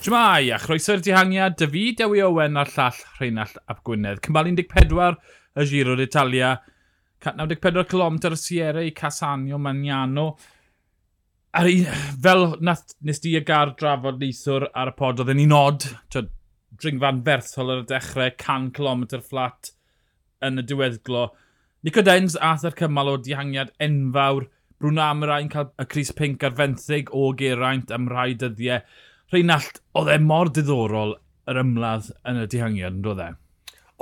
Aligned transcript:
Jmai, 0.00 0.48
a 0.48 0.56
chroeso'r 0.56 1.02
dihangiad, 1.04 1.58
David 1.60 1.98
Dewi 1.98 2.22
Owen 2.24 2.54
a'r 2.56 2.70
llall 2.72 3.00
Rheinald 3.18 3.58
Ap 3.68 3.82
Gwynedd. 3.84 4.22
Cymal 4.24 4.46
14 4.56 5.18
y 5.60 5.66
Giro 5.68 5.92
d'Italia, 5.98 6.54
94 7.20 7.84
km 7.84 8.16
y 8.30 8.38
Sierra 8.40 8.80
i 8.80 8.94
Casanio 8.96 9.58
Maniano. 9.60 10.24
Ar 11.52 11.68
un, 11.68 11.84
fel 12.24 12.46
nath, 12.64 12.94
nes 13.04 13.20
di 13.20 13.34
y 13.36 13.42
gar 13.44 13.74
drafod 13.76 14.16
neithwr 14.22 14.70
ar 14.72 14.94
y 14.94 14.96
pod, 14.96 15.20
oedden 15.20 15.44
un 15.44 15.52
od, 15.58 15.84
dringfan 16.16 17.20
berthol 17.26 17.74
ar 17.74 17.84
y 17.84 17.86
dechrau, 17.92 18.32
100 18.40 18.72
km 18.80 19.04
fflat 19.18 19.74
yn 20.48 20.64
y 20.64 20.66
diweddglo. 20.72 21.26
Nico 21.84 22.06
Dens 22.08 22.40
ath 22.40 22.64
ar 22.70 22.78
cymal 22.80 23.12
o 23.12 23.18
dihangiad 23.20 23.76
enfawr, 23.76 24.48
Bruno 24.80 25.04
Amrain 25.04 25.52
cael 25.52 25.74
y 25.76 25.84
Cris 25.92 26.16
Pink 26.16 26.48
ar 26.48 26.56
fenthyg 26.56 27.12
o 27.12 27.34
Geraint 27.36 27.92
am 27.92 28.08
rai 28.08 28.30
dyddiau 28.32 28.80
Rheinald, 29.30 29.78
oedd 29.94 30.08
e 30.10 30.16
mor 30.18 30.48
diddorol 30.50 31.12
yr 31.50 31.60
ymladd 31.62 32.08
yn 32.26 32.40
y 32.42 32.46
dihangiad, 32.50 32.96
yn 32.98 33.04
dod 33.04 33.20
e? 33.22 33.28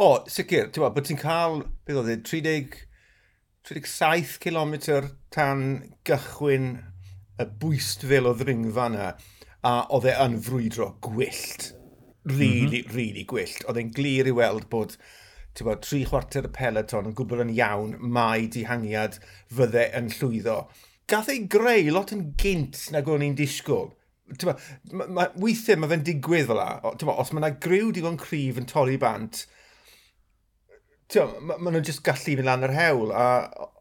O, 0.00 0.06
sicr. 0.30 0.70
Ti'n 0.72 0.84
bod, 0.86 0.94
bod 0.96 1.08
ti'n 1.08 1.20
cael, 1.20 1.60
beth 1.84 1.98
oedd 2.00 2.12
e, 2.14 2.16
30, 2.24 2.78
37 3.68 4.38
km 4.40 4.72
tan 5.34 5.64
gychwyn 6.08 6.70
y 7.38 7.48
bwystfil 7.60 8.30
o 8.30 8.32
ddringfa 8.38 8.88
yna, 8.92 9.10
a 9.68 9.74
oedd 9.92 10.08
e 10.08 10.16
yn 10.24 10.38
frwydro 10.48 10.94
gwyllt. 11.04 11.74
Really, 12.24 12.80
mm 12.80 12.88
-hmm. 12.88 12.96
really 12.96 13.26
gwyllt. 13.28 13.66
Oedd 13.68 13.82
e'n 13.82 13.92
glir 13.92 14.32
i 14.32 14.36
weld 14.40 14.68
bod 14.72 14.96
bod, 15.58 15.84
tri 15.84 16.04
chwarter 16.06 16.46
y 16.46 16.54
peleton 16.54 17.08
yn 17.10 17.14
gwbl 17.18 17.44
yn 17.44 17.52
iawn 17.52 17.96
mae 18.00 18.48
dihangiad 18.52 19.20
fydde 19.52 19.88
yn 19.98 20.08
llwyddo. 20.14 20.58
Gath 21.08 21.30
ei 21.32 21.44
greu 21.50 21.92
lot 21.92 22.12
yn 22.14 22.30
gynt 22.40 22.86
nag 22.94 23.08
o'n 23.10 23.24
i'n 23.24 23.36
disgwyl 23.38 23.90
ma, 24.44 25.06
ma, 25.06 25.28
weithiau 25.40 25.80
mae 25.80 25.92
fe'n 25.94 26.04
digwydd 26.06 26.50
fel 26.50 26.60
la. 26.60 26.68
Os 26.90 27.32
mae 27.32 27.42
yna 27.42 27.54
griw 27.62 27.92
digon 27.94 28.20
cryf 28.20 28.60
yn 28.60 28.68
torri 28.68 28.98
bant, 29.00 29.46
maen 31.14 31.48
ma 31.64 31.72
nhw'n 31.72 31.86
just 31.88 32.04
gallu 32.06 32.36
mynd 32.36 32.48
lan 32.50 32.68
yr 32.68 32.76
hewl. 32.76 33.12
A 33.16 33.26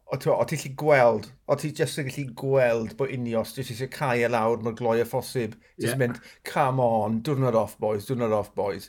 o 0.08 0.16
ti'n 0.16 0.32
o 0.32 0.44
ti'n 0.48 0.62
gallu 0.62 0.74
gweld, 0.80 1.28
o 1.44 1.56
ti'n 1.60 1.74
just 1.76 2.00
yn 2.00 2.08
gallu 2.08 2.24
gweld 2.40 2.96
bod 2.96 3.12
unios, 3.12 3.52
jyst 3.56 3.74
eisiau 3.74 3.92
cael 3.92 4.24
e 4.24 4.32
lawr 4.32 4.62
mor 4.64 4.76
gloi 4.78 5.02
a 5.02 5.06
phosib. 5.08 5.58
Jyst 5.76 5.92
yeah. 5.92 6.00
mynd, 6.00 6.20
come 6.48 6.80
on, 6.80 7.20
diwrnod 7.26 7.58
off 7.58 7.76
boys, 7.82 8.08
diwrnod 8.08 8.32
off 8.32 8.54
boys. 8.56 8.88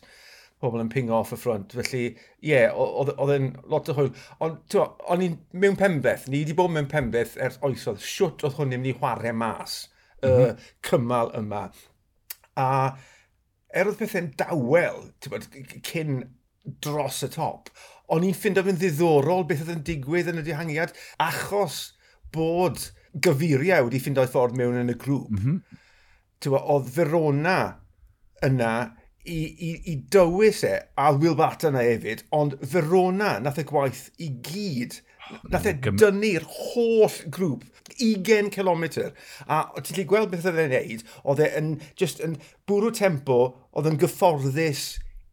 Pobl 0.60 0.82
yn 0.84 0.92
ping 0.92 1.12
off 1.16 1.32
y 1.36 1.40
ffront. 1.40 1.76
Felly, 1.76 2.06
ie, 2.44 2.54
yeah, 2.54 2.76
oedd 2.76 3.34
e'n 3.36 3.54
lot 3.72 3.92
o 3.92 3.96
hwyl. 3.96 4.10
Ond 4.44 4.76
o'n 4.80 5.24
i'n 5.24 5.38
mewn 5.56 5.78
pembeth, 5.80 6.28
ni 6.28 6.42
wedi 6.44 6.56
bod 6.56 6.72
mewn 6.76 6.88
pembeth 6.92 7.38
ers 7.40 7.60
oesodd. 7.68 8.02
Siwt 8.04 8.44
oedd 8.48 8.58
hwn 8.58 8.76
i'n 8.76 8.84
mynd 8.84 8.92
i 8.92 8.98
chwarae 9.00 9.36
mas 9.36 9.82
y 10.22 10.28
mm 10.28 10.42
-hmm. 10.42 10.68
cymal 10.90 11.32
yma. 11.40 11.64
A 12.60 12.70
er 13.70 13.88
oedd 13.90 14.00
pethau'n 14.00 14.32
dawel, 14.40 15.02
bod, 15.30 15.48
cyn 15.86 16.24
dros 16.84 17.24
y 17.26 17.30
top, 17.34 17.70
o'n 18.10 18.26
i'n 18.26 18.38
ffind 18.38 18.60
o'n 18.62 18.78
ddiddorol 18.78 19.46
beth 19.50 19.66
oedd 19.66 19.76
yn 19.78 19.84
digwydd 19.86 20.32
yn 20.32 20.42
y 20.42 20.46
dihangiad 20.46 20.96
achos 21.22 21.82
bod 22.34 22.90
gyfuriau 23.14 23.88
wedi 23.88 24.02
ffind 24.02 24.22
o'i 24.22 24.30
ffordd 24.30 24.58
mewn 24.58 24.82
yn 24.84 24.94
y 24.94 24.98
grŵp. 24.98 25.30
Mm 25.34 25.44
-hmm. 25.44 25.84
Tewa, 26.40 26.64
oedd 26.74 26.90
Verona 26.96 27.60
yna 28.46 28.74
i, 29.26 29.40
i, 29.70 29.72
i 29.92 29.96
dywys 30.12 30.64
e, 30.64 30.76
a 30.96 31.12
Will 31.16 31.36
Barton 31.36 31.76
na 31.76 31.84
hefyd, 31.86 32.24
ond 32.36 32.56
Verona 32.74 33.38
nath 33.44 33.60
y 33.62 33.66
gwaith 33.68 34.08
i 34.18 34.30
gyd 34.46 35.00
Nath 35.52 35.68
e 35.70 35.76
dynnu'r 35.86 36.46
holl 36.50 37.20
grŵp 37.34 37.66
20 38.00 38.52
km. 38.54 38.86
A 39.48 39.62
ti'n 39.80 39.98
lli 39.98 40.06
gweld 40.10 40.32
beth 40.34 40.48
oedd 40.50 40.62
e'n 40.64 40.74
neud, 40.74 41.06
oedd 41.24 41.44
e'n 41.46 41.74
just 42.00 42.22
yn 42.26 42.38
bwrw 42.70 42.94
tempo, 42.96 43.40
oedd 43.74 43.90
yn 43.92 44.00
gyfforddus 44.02 44.86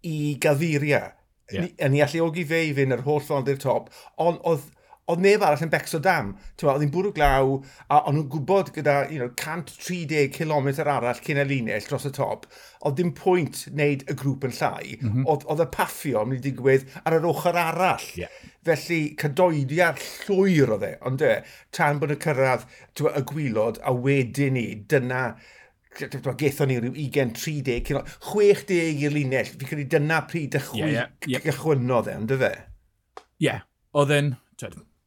i 0.06 0.36
gadduriau. 0.42 1.12
Yeah. 1.52 1.68
Yn 1.86 1.94
i 1.94 2.02
alluogi 2.02 2.42
fe 2.48 2.64
i 2.66 2.72
fynd 2.74 2.96
yr 2.96 3.04
holl 3.06 3.22
ffordd 3.22 3.52
i'r 3.52 3.60
top, 3.62 3.92
ond 4.22 4.40
oedd 4.48 4.66
oedd 5.12 5.22
neb 5.22 5.42
arall 5.44 5.62
yn 5.62 5.70
becso 5.70 6.00
dam. 6.02 6.32
Oedd 6.62 6.82
hi'n 6.82 6.92
bwrw 6.94 7.12
glaw, 7.14 7.52
a 7.86 8.00
o'n 8.08 8.16
nhw'n 8.16 8.28
gwybod 8.32 8.72
gyda 8.74 8.96
you 9.12 9.20
know, 9.20 9.30
130 9.38 10.32
km 10.34 10.70
arall 10.82 11.20
cyn 11.22 11.42
y 11.42 11.46
linell 11.46 11.86
dros 11.86 12.08
y 12.08 12.12
top, 12.16 12.48
oedd 12.82 12.98
dim 12.98 13.12
pwynt 13.18 13.62
wneud 13.70 14.02
y 14.10 14.16
grŵp 14.18 14.48
yn 14.48 14.56
llai, 14.58 14.96
mm 14.98 15.08
-hmm. 15.08 15.26
oedd, 15.30 15.46
oedd 15.46 15.62
y 15.62 15.68
paffio 15.76 16.24
yn 16.24 16.32
mynd 16.32 16.42
i 16.42 16.50
digwydd 16.50 16.88
ar 17.04 17.18
yr 17.20 17.28
ochr 17.30 17.58
arall. 17.62 18.08
Yeah. 18.18 18.32
Felly, 18.66 19.00
cadoediad 19.20 20.02
llwyr 20.26 20.74
oedd 20.74 20.88
e, 20.88 20.94
ond 21.06 21.22
e, 21.22 21.36
tan 21.76 22.02
bod 22.02 22.14
y 22.14 22.18
cyrraedd 22.26 22.66
twa, 22.98 23.14
y 23.14 23.22
gwylod, 23.30 23.78
a 23.86 23.94
wedyn 23.94 24.58
ni, 24.58 24.66
dyna 24.90 25.28
gethon 25.96 26.68
ni 26.68 26.80
rhyw 26.80 26.96
20-30 26.98 27.78
km, 27.86 28.10
60 28.26 29.06
i'r 29.06 29.14
linell, 29.14 29.54
fi 29.54 29.70
credu 29.70 29.86
dyna 29.94 30.18
pryd 30.26 30.58
y 30.58 30.64
yeah, 30.80 30.90
yeah, 30.90 31.14
yeah. 31.30 31.46
gychwynodd 31.46 32.10
e, 32.10 32.18
ond 32.18 32.34
dy 32.34 32.42
fe? 32.42 32.52
Ie, 33.38 33.46
yeah. 33.46 33.64
oedd 33.96 34.12
e'n, 34.18 34.34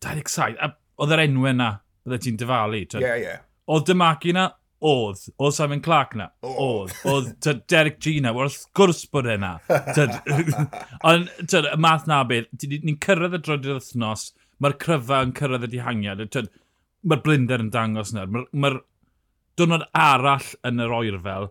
27. 0.05 0.57
A 0.59 0.73
oedd 0.99 1.13
yr 1.15 1.25
enw 1.25 1.45
yna, 1.53 1.69
bydde 2.05 2.23
ti'n 2.23 2.39
dyfalu. 2.39 2.81
Ie, 2.83 3.03
yeah, 3.03 3.19
ie. 3.19 3.27
Yeah. 3.27 3.45
Oedd 3.69 3.85
Dymaki 3.89 4.33
na? 4.35 4.47
Oedd. 4.85 5.25
Oedd 5.37 5.55
Simon 5.55 5.81
Clark 5.83 6.15
na? 6.19 6.29
Oedd. 6.47 6.93
Oedd 7.07 7.63
Derek 7.71 7.99
G 8.03 8.15
na? 8.23 8.33
Wrth 8.35 8.63
gwrs 8.77 9.03
bod 9.11 9.27
e 9.27 9.35
yna. 9.35 9.53
Ond 11.09 11.55
y 11.59 11.63
math 11.83 12.07
na 12.09 12.21
beth, 12.27 12.49
ni'n 12.63 12.99
cyrraedd 13.03 13.37
y 13.37 13.41
droedi'r 13.43 13.79
wythnos, 13.79 14.29
mae'r 14.63 14.77
cryfa 14.81 15.21
yn 15.27 15.35
cyrraedd 15.37 15.67
y 15.67 15.71
dihangiad. 15.75 16.25
Mae'r 17.03 17.23
blinder 17.25 17.63
yn 17.63 17.71
dangos 17.75 18.13
na. 18.15 18.25
Mae'r 18.27 18.49
ma 18.55 18.73
dwrnod 19.59 19.87
arall 19.99 20.53
yn 20.67 20.83
yr 20.85 20.95
oerfel, 20.95 21.49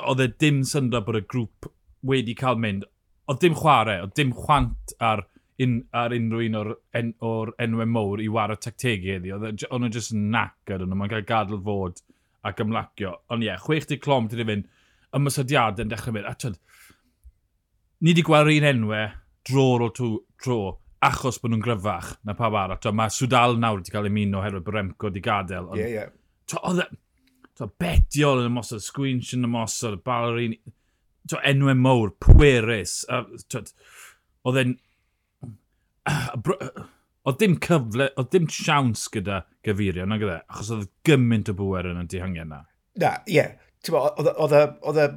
oedd 0.00 0.24
e 0.24 0.28
dim 0.40 0.62
syndod 0.68 1.04
bod 1.04 1.20
y 1.20 1.24
grŵp 1.28 1.68
wedi 2.08 2.36
cael 2.38 2.60
mynd. 2.60 2.86
Oedd 3.28 3.42
dim 3.44 3.56
chwarae, 3.58 4.02
oedd 4.04 4.16
dim 4.16 4.36
chwant 4.36 4.96
ar... 5.00 5.24
Ar 5.24 5.26
un, 5.64 5.78
ar 5.96 6.14
unrhyw 6.14 6.46
un 6.46 6.58
o'r, 6.60 6.72
en, 6.98 7.12
or 7.24 7.52
enwau 7.62 7.88
mowr 7.90 8.22
i 8.22 8.28
war 8.28 8.48
wario 8.48 8.62
tactegu 8.62 9.16
iddi. 9.16 9.32
Oedd 9.34 9.48
e 9.48 9.70
O'n 9.74 9.88
just 9.88 9.98
jyst 9.98 10.16
yn 10.16 10.28
nac 10.34 10.72
ar 10.72 10.84
nhw, 10.84 10.98
mae'n 10.98 11.12
cael 11.12 11.26
gadw 11.28 11.58
fod 11.66 12.02
a 12.46 12.52
gymlacio. 12.56 13.14
Ond 13.34 13.44
ie, 13.44 13.50
yeah, 13.50 13.62
60 13.62 14.02
clom 14.04 14.28
ti'n 14.30 14.46
fynd, 14.48 14.68
ymysodiadau 15.18 15.86
yn 15.86 15.92
dechrau 15.92 16.14
mynd. 16.14 16.28
A 16.28 16.36
tyd, 16.38 16.58
ni 18.04 18.12
wedi 18.12 18.26
gweld 18.26 18.52
un 18.54 18.68
enwau 18.72 19.08
dro 19.48 19.66
o 19.86 19.90
tro 19.90 20.60
achos 21.04 21.38
bod 21.42 21.52
nhw'n 21.52 21.62
gryfach 21.62 22.14
na 22.26 22.34
pawb 22.38 22.56
arall. 22.58 22.94
Mae 22.94 23.12
Sudal 23.14 23.58
nawr 23.58 23.80
wedi 23.80 23.94
cael 23.94 24.10
ymuno 24.10 24.40
oherwydd 24.40 24.66
bod 24.66 24.78
Remco 24.78 25.10
wedi 25.10 25.22
gadael. 25.24 25.70
Ie, 25.78 25.90
ie. 25.94 26.08
Oedd 26.62 26.82
e... 26.84 26.88
betiol 27.82 28.44
yn 28.44 28.52
ymosod, 28.52 28.82
sgwinch 28.84 29.32
yn 29.34 29.46
ymosod, 29.48 29.98
balerin, 30.06 30.54
enwau 31.42 31.78
mowr, 31.78 32.14
pwerus. 32.22 33.00
Oedd 33.08 34.60
e'n 34.62 34.76
oedd 37.28 37.40
dim 37.40 37.56
cyfle, 37.64 38.10
oedd 38.16 38.30
dim 38.32 38.48
siawns 38.52 39.06
gyda 39.12 39.42
gyfeirio, 39.66 40.06
na 40.08 40.18
gyda, 40.20 40.40
e? 40.40 40.46
achos 40.52 40.72
oedd 40.76 40.88
gymaint 41.06 41.50
o 41.52 41.56
bwer 41.58 41.90
yn 41.90 42.00
y 42.02 42.06
dihangiau 42.10 42.46
yna. 42.48 42.62
Na, 43.02 43.12
ie. 43.30 43.44
Oedd 43.88 45.02
y 45.04 45.08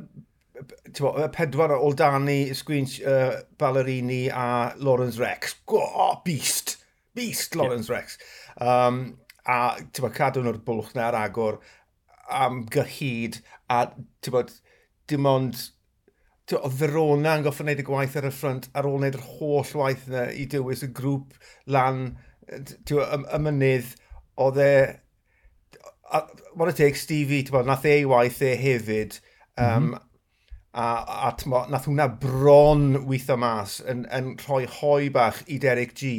pedwar 1.34 1.74
o 1.78 1.90
Dani, 1.97 2.40
Sgrin 2.57 2.88
uh, 3.07 3.41
Ballerini 3.57 4.28
a 4.30 4.74
Lawrence 4.78 5.19
Rex. 5.22 5.56
Oh, 5.68 6.22
beast! 6.25 6.78
Beast, 7.16 7.56
Lawrence 7.56 7.90
yeah. 7.90 7.96
Rex. 7.97 8.18
Um, 8.57 9.18
a 9.47 9.81
bo, 10.00 10.12
cadw 10.13 10.44
nhw'r 10.44 10.62
bwlch 10.66 10.94
na'r 10.96 11.18
agor 11.18 11.57
am 12.31 12.63
gyhyd 12.72 13.41
a 13.72 13.88
bo, 14.30 14.44
dim 15.09 15.28
ond 15.28 15.66
oedd 16.57 16.78
Verona 16.79 17.38
yn 17.38 17.45
goffa 17.45 17.66
wneud 17.66 17.81
y 17.84 17.85
gwaith 17.88 18.17
ar 18.19 18.28
y 18.28 18.34
ffrant 18.35 18.67
ar 18.78 18.88
ôl 18.89 19.00
wneud 19.00 19.17
yr 19.19 19.25
holl 19.38 19.73
waith 19.81 20.07
yna 20.09 20.28
i 20.35 20.45
dywys 20.51 20.84
y 20.85 20.91
grŵp 20.97 21.35
lan 21.75 22.03
y, 22.51 23.00
y 23.00 23.41
mynydd 23.45 23.95
oedd 24.45 24.62
e 24.62 24.73
what 26.53 26.69
it 26.69 26.75
takes 26.75 27.01
Stevie 27.06 27.44
tyw, 27.48 27.62
nath 27.65 27.86
e 27.88 27.98
ei 28.01 28.07
waith 28.09 28.42
e 28.44 28.56
hefyd 28.59 29.19
um, 29.57 29.65
mm 29.65 29.94
-hmm. 29.94 30.01
a, 30.74 30.88
a 31.27 31.31
tyw, 31.39 31.62
nath 31.71 31.88
hwnna 31.88 32.07
bron 32.24 33.06
weithio 33.07 33.38
mas 33.39 33.80
yn, 33.94 34.03
yn 34.12 34.36
rhoi 34.44 34.65
hoi 34.80 35.09
bach 35.09 35.44
i 35.48 35.59
Derek 35.59 35.95
G 35.95 36.12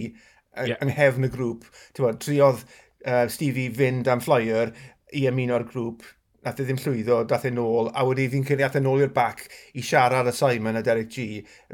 yeah. 0.56 0.78
yng 0.80 0.92
nghefn 0.92 1.28
y 1.28 1.32
grŵp 1.32 1.68
tyw, 1.96 2.12
triodd 2.24 2.64
uh, 3.04 3.26
Stevie 3.28 3.70
fynd 3.76 4.08
am 4.08 4.24
flyer 4.24 4.72
i 5.12 5.26
ymuno'r 5.28 5.68
grŵp 5.68 6.04
nath 6.42 6.60
e 6.60 6.66
ddim 6.66 6.78
llwyddo, 6.82 7.20
dath 7.30 7.46
e 7.46 7.52
nôl, 7.54 7.90
a 7.94 8.04
wedi 8.06 8.26
fi'n 8.32 8.44
credu 8.46 8.64
ath 8.66 8.78
e 8.78 8.82
nôl 8.82 9.04
i'r 9.04 9.12
bac 9.14 9.44
i 9.78 9.84
siarad 9.86 10.30
y 10.30 10.34
Simon 10.34 10.80
a 10.80 10.82
Derek 10.82 11.10
G. 11.12 11.26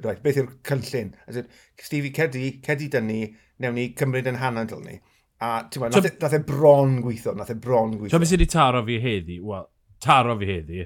Right, 0.05 0.21
beth 0.25 0.41
yw'r 0.43 0.51
cynllun? 0.69 1.15
Said, 1.31 1.49
Stevie, 1.81 2.13
cedi, 2.17 2.51
cedi 2.65 2.91
dynnu, 2.93 3.23
newn 3.65 3.79
ni 3.79 3.89
cymryd 3.99 4.29
yn 4.29 4.41
hana 4.43 4.67
dyl 4.69 4.85
ni. 4.85 4.99
A 5.41 5.63
ti'n 5.71 5.87
so, 5.87 5.89
nath, 5.89 6.11
e, 6.11 6.15
nath 6.21 6.37
e 6.37 6.43
bron 6.45 6.99
gweithio, 7.05 7.35
nath 7.39 7.55
e 7.55 7.57
bron 7.57 7.97
gweithio. 7.97 8.13
So, 8.13 8.21
beth 8.21 8.33
sydd 8.33 8.43
wedi 8.43 8.53
taro 8.53 8.85
fi 8.85 9.01
heddi? 9.05 9.41
Wel, 9.41 9.67
taro 10.05 10.37
fi 10.41 10.53
heddi, 10.53 10.85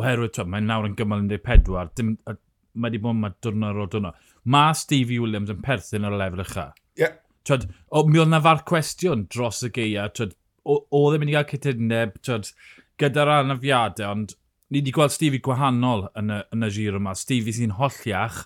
oherwydd, 0.00 0.36
ti'n 0.36 0.52
mae'n 0.52 0.68
nawr 0.68 0.90
yn 0.90 0.98
gymal 0.98 1.24
14, 1.30 1.96
dim, 1.96 2.14
mae 2.28 2.90
wedi 2.90 3.00
bod 3.02 3.16
yma 3.16 3.32
diwrnod 3.40 3.80
o 3.80 3.90
diwrnod. 3.90 4.30
Mae 4.52 4.76
Stevie 4.76 5.20
Williams 5.22 5.52
yn 5.54 5.64
perthyn 5.64 6.04
ar 6.04 6.16
y 6.16 6.20
lefel 6.20 6.44
ucha. 6.44 6.70
Ie. 6.98 7.06
Yeah. 7.06 7.20
Twyd, 7.44 7.68
o, 7.92 8.06
mi 8.08 8.20
oedd 8.20 8.32
na 8.32 8.40
far 8.44 8.62
cwestiwn 8.68 9.26
dros 9.32 9.62
y 9.66 9.70
geia, 9.72 10.08
twyd, 10.16 10.32
oedd 10.64 11.16
e'n 11.16 11.22
mynd 11.22 11.32
i 11.32 11.36
gael 11.36 11.48
cytundeb, 11.50 12.16
twyd, 12.24 12.48
gyda'r 13.00 13.32
anafiadau, 13.40 14.14
ond 14.14 14.34
ni 14.72 14.80
wedi 14.80 14.94
gweld 14.94 15.14
Stevie 15.14 15.42
gwahanol 15.44 16.08
yn 16.18 16.32
y, 16.34 16.40
yn 16.54 16.66
y 16.66 16.70
giro 16.74 17.00
yma. 17.00 17.14
Stevie 17.18 17.54
sy'n 17.54 17.76
holliach, 17.78 18.44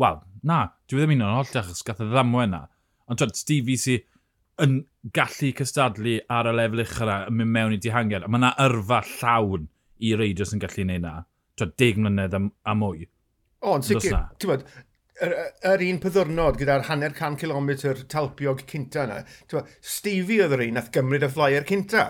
wel, 0.00 0.22
na, 0.48 0.62
dwi 0.88 1.00
e 1.00 1.02
ddim 1.02 1.16
un 1.16 1.26
o'n 1.26 1.38
holliach 1.40 1.72
os 1.72 1.84
gath 1.86 2.02
y 2.04 2.08
ddamwe 2.12 2.46
yna. 2.48 2.62
Ond 3.10 3.20
twyd, 3.20 3.34
Stevie 3.38 3.80
sy'n 3.80 4.06
yn 4.62 4.78
gallu 5.16 5.50
cystadlu 5.58 6.18
ar 6.30 6.48
y 6.50 6.54
lefel 6.54 6.84
uchel 6.84 7.08
yna 7.08 7.18
yn 7.30 7.38
mynd 7.40 7.54
mewn 7.56 7.76
i 7.76 7.80
dihangiad. 7.82 8.28
Mae 8.28 8.42
yna 8.42 8.52
yrfa 8.62 9.02
llawn 9.16 9.68
i 10.02 10.14
reidio 10.18 10.46
sy'n 10.48 10.62
gallu 10.62 10.84
gwneud 10.84 11.04
na. 11.04 11.18
Twyd, 11.58 11.76
deg 11.80 12.00
mlynedd 12.00 12.38
am, 12.38 12.48
am 12.68 12.82
mwy. 12.82 13.06
O, 13.62 13.76
yn 13.76 13.86
sicr. 13.86 14.18
Ti'n 14.40 14.52
bod, 14.52 14.66
yr, 15.22 15.34
yr 15.72 15.84
un 15.88 16.00
pyddwrnod 16.02 16.58
gyda'r 16.60 16.86
hanner 16.88 17.14
can 17.16 17.36
kilometr 17.40 18.04
talpiog 18.12 18.64
cynta 18.70 19.06
yna, 19.08 19.22
Stevie 19.80 20.42
oedd 20.44 20.56
yr 20.56 20.66
un 20.68 20.78
nath 20.78 20.92
gymryd 20.94 21.26
y 21.26 21.32
flyer 21.32 21.66
cynta. 21.68 22.06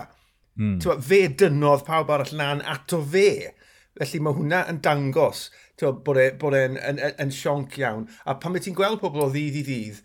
Mm. 0.59 0.79
Tewa, 0.83 0.99
fe 1.01 1.25
dynodd 1.41 1.85
pawb 1.87 2.11
arall 2.13 2.33
lan 2.37 2.63
ato 2.75 3.01
fe. 3.15 3.53
Felly 3.99 4.23
mae 4.25 4.37
hwnna 4.37 4.63
yn 4.71 4.81
dangos 4.85 5.47
tewa, 5.79 5.93
bod 6.05 6.19
e'n 6.21 6.39
bod 6.41 6.57
e 6.57 6.63
yn, 6.69 6.79
yn, 6.79 6.99
yn, 6.99 7.15
yn 7.25 7.33
sionc 7.33 7.77
iawn. 7.81 8.07
A 8.25 8.37
pan 8.41 8.53
mae 8.53 8.63
ti'n 8.63 8.77
gweld 8.77 9.01
pobl 9.01 9.25
o 9.25 9.29
ddydd 9.33 9.61
i 9.61 9.63
ddydd 9.67 10.03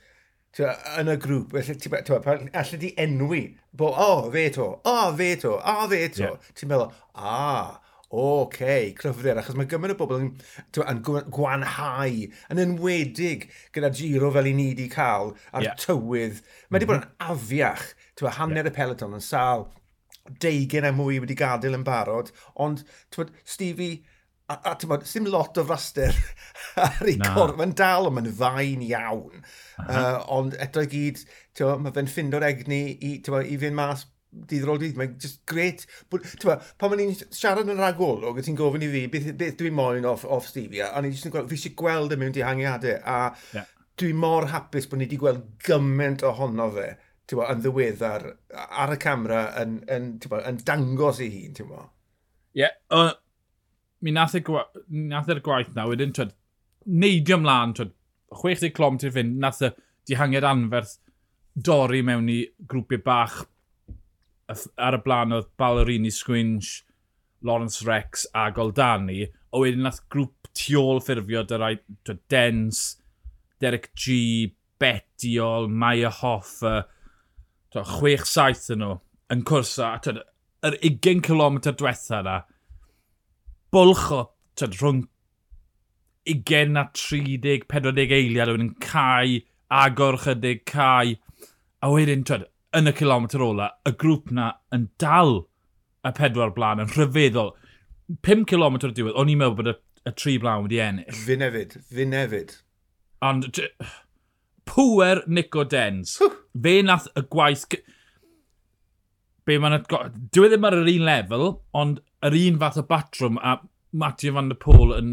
tewa, 0.56 0.74
yn 1.00 1.12
y 1.12 1.18
grŵp, 1.22 1.58
allai 1.58 2.80
di 2.80 2.94
enwi 3.00 3.42
bod, 3.72 3.92
o, 3.92 4.06
oh, 4.06 4.30
fe 4.32 4.48
to, 4.54 4.70
o, 4.78 4.94
oh, 4.94 5.12
fe 5.18 5.34
to, 5.40 5.52
o, 5.58 5.74
oh, 5.74 5.84
fe 5.90 6.00
to. 6.14 6.24
Yeah. 6.24 6.48
Ti'n 6.58 6.72
meddwl, 6.72 6.96
a, 7.12 7.34
ah, 7.34 7.76
oce, 8.08 8.24
okay, 8.24 8.92
cryfder, 8.96 9.38
achos 9.42 9.56
mae 9.58 9.68
gymaint 9.68 9.94
o 9.94 9.98
bobl 10.00 10.22
yn, 10.22 10.30
tewa, 10.74 10.88
yn 10.94 11.02
gwanhau, 11.34 12.22
yn 12.48 12.62
enwedig 12.64 13.48
gyda 13.76 13.92
giro 13.94 14.32
fel 14.34 14.48
i 14.48 14.54
ni 14.56 14.70
wedi 14.72 14.88
cael, 14.92 15.34
a'r 15.52 15.68
yeah. 15.68 15.80
tywydd. 15.84 16.40
Mae 16.68 16.80
wedi 16.80 16.88
mm 16.88 16.94
-hmm. 16.96 17.04
bod 17.04 17.28
yn 17.28 17.34
afiach, 17.36 17.90
tewa, 18.18 18.32
hanner 18.40 18.64
yeah. 18.64 18.72
y 18.72 18.78
peleton 18.80 19.18
yn 19.18 19.24
sal 19.24 19.68
deugen 20.42 20.88
a 20.88 20.92
mwy 20.94 21.18
wedi 21.22 21.36
gadael 21.38 21.78
yn 21.78 21.86
barod, 21.86 22.32
ond 22.64 22.84
tywed, 23.14 23.32
Stevie, 23.48 24.02
a, 24.48 24.58
a 24.72 24.74
tywed, 24.80 25.06
ddim 25.08 25.30
lot 25.32 25.58
o 25.60 25.64
fraster 25.68 26.14
ar 26.84 27.08
ei 27.08 27.18
cor, 27.22 27.56
mae'n 27.58 27.74
dal 27.78 28.10
ond 28.10 28.18
mae'n 28.18 28.30
fain 28.42 28.84
iawn. 28.88 29.40
Uh 29.40 29.88
-huh. 29.88 29.96
uh, 29.96 30.20
ond 30.38 30.56
eto 30.60 30.84
i 30.84 30.92
gyd, 30.92 31.24
tywed, 31.58 31.82
mae 31.84 31.96
fe'n 31.96 32.12
ffindo'r 32.12 32.48
egni 32.52 32.84
i, 32.94 33.18
tywed, 33.24 33.48
i 33.48 33.58
fynd 33.60 33.78
mas 33.78 34.06
dydd 34.28 34.66
rôl 34.68 34.78
dydd, 34.80 34.98
mae'n 34.98 35.16
just 35.20 35.40
great. 35.48 35.84
Tewa, 36.40 36.58
pan 36.80 36.92
ma'n 36.92 37.02
i'n 37.04 37.16
siarad 37.34 37.70
yn 37.72 37.80
ragolwg, 37.80 38.38
a 38.38 38.44
ti'n 38.44 38.58
gofyn 38.58 38.84
i 38.84 38.90
fi, 38.92 39.04
beth, 39.12 39.30
beth 39.40 39.58
dwi'n 39.60 39.76
moyn 39.76 40.08
off, 40.08 40.26
off 40.28 40.48
Stevie, 40.50 40.84
a 40.84 41.02
ni'n 41.02 41.14
just 41.14 41.28
yn 41.28 41.34
gweld, 41.34 41.48
fi 41.50 41.58
eisiau 41.58 41.76
gweld 41.78 42.14
y 42.14 42.20
mewn 42.20 42.34
dihangiadau, 42.36 42.98
a 43.00 43.18
yeah. 43.56 43.68
dwi'n 44.00 44.20
mor 44.20 44.48
hapus 44.52 44.88
bod 44.88 45.00
ni 45.00 45.08
wedi 45.08 45.20
gweld 45.20 45.46
gymaint 45.64 46.24
ohono 46.28 46.68
fe 46.76 46.90
bo, 47.36 47.44
yn 47.44 47.60
ddiweddar 47.60 48.24
ar 48.56 48.94
y 48.94 48.98
camera 49.02 49.42
yn, 49.60 49.78
yn, 49.92 50.14
bo, 50.30 50.40
yn 50.48 50.60
dangos 50.64 51.20
ei 51.24 51.28
hun, 51.34 51.56
ti'n 51.56 51.68
bo? 51.68 51.82
Ie, 52.56 52.64
yeah, 52.64 52.72
uh, 52.94 53.12
mi 54.00 54.14
nath 54.14 54.38
y 54.38 54.42
nath 54.88 55.28
y 55.34 55.38
gwaith 55.44 55.74
na, 55.76 55.84
wedyn, 55.90 56.14
twyd, 56.16 56.32
neidio 56.88 57.36
mlaen, 57.42 57.76
twyd, 57.76 57.92
60 58.32 58.72
clom 58.76 58.98
ti'n 59.00 59.14
fynd, 59.14 59.38
nath 59.42 59.60
y 59.66 59.72
dihangiad 60.08 60.46
anferth 60.48 60.96
dorri 61.58 62.00
mewn 62.06 62.28
i 62.32 62.40
grwpiau 62.70 63.02
bach 63.04 63.42
ar 64.48 64.96
y 64.96 65.00
blaen 65.04 65.34
oedd 65.36 65.50
Ballerini 65.60 66.12
Squinch, 66.14 66.82
Lawrence 67.44 67.84
Rex 67.86 68.24
a 68.34 68.48
Goldani, 68.54 69.26
a 69.28 69.60
wedyn 69.60 69.84
nath 69.84 70.00
grŵp 70.12 70.48
tiol 70.56 71.02
ffurfio 71.04 71.44
dy 71.46 71.58
rai 71.60 71.74
Dens, 72.32 72.96
Derek 73.60 73.90
G, 73.94 74.54
Betiol, 74.80 75.68
Maya 75.68 76.10
Hoffa, 76.10 76.86
6-7 77.74 78.74
yn 78.74 78.82
nhw 78.82 78.96
yn 79.32 79.44
cwrsa, 79.48 79.92
a 79.94 80.02
tyd, 80.02 80.22
yr 80.64 80.76
20 80.82 81.22
km 81.26 81.60
diwetha 81.68 82.22
yna, 82.22 82.36
bwlch 83.74 84.06
o 84.16 84.22
tyd, 84.58 84.78
rhwng 84.80 85.02
20 86.28 86.80
a 86.80 86.86
30, 86.96 87.66
40 87.68 88.14
eiliad 88.18 88.52
yn 88.54 88.72
cae, 88.84 89.42
agor 89.68 90.18
chydig 90.24 90.64
cae, 90.68 91.18
a 91.84 91.92
wedyn, 91.92 92.24
tyd, 92.28 92.48
yn 92.76 92.90
y 92.90 92.94
kilometr 92.96 93.44
ola, 93.44 93.70
y 93.88 93.92
grŵp 94.00 94.32
na 94.34 94.52
yn 94.74 94.88
dal 95.00 95.42
y 96.08 96.14
pedwar 96.16 96.54
blaen, 96.56 96.82
yn 96.84 96.92
rhyfeddol. 96.94 97.54
5 98.24 98.48
km 98.48 98.80
diwedd, 98.86 99.14
o'n 99.20 99.32
i'n 99.32 99.40
meddwl 99.40 99.58
bod 99.60 99.72
y, 99.74 99.78
y 100.08 100.14
tri 100.16 100.38
blaen 100.40 100.64
wedi 100.64 100.80
ennill. 100.84 101.22
Fynefyd, 101.26 101.76
fynefyd. 101.92 102.54
Ond, 103.28 103.48
pwer 104.68 105.22
Nico 105.26 105.64
Dens. 105.64 106.18
Fe 106.62 106.80
nath 106.84 107.08
y 107.16 107.24
gwaith... 107.32 107.64
Be 109.48 109.56
ma'n... 109.62 109.80
Dwi 109.88 110.46
e 110.46 110.52
ddim 110.52 110.68
ar 110.68 110.76
yr 110.76 110.92
un 110.92 111.08
lefel, 111.08 111.48
ond 111.80 112.02
yr 112.28 112.36
un 112.42 112.60
fath 112.60 112.80
o 112.82 112.84
batrwm 112.88 113.40
a 113.40 113.58
Matthew 113.96 114.36
van 114.36 114.52
der 114.52 114.60
Pôl 114.60 114.92
yn 114.98 115.12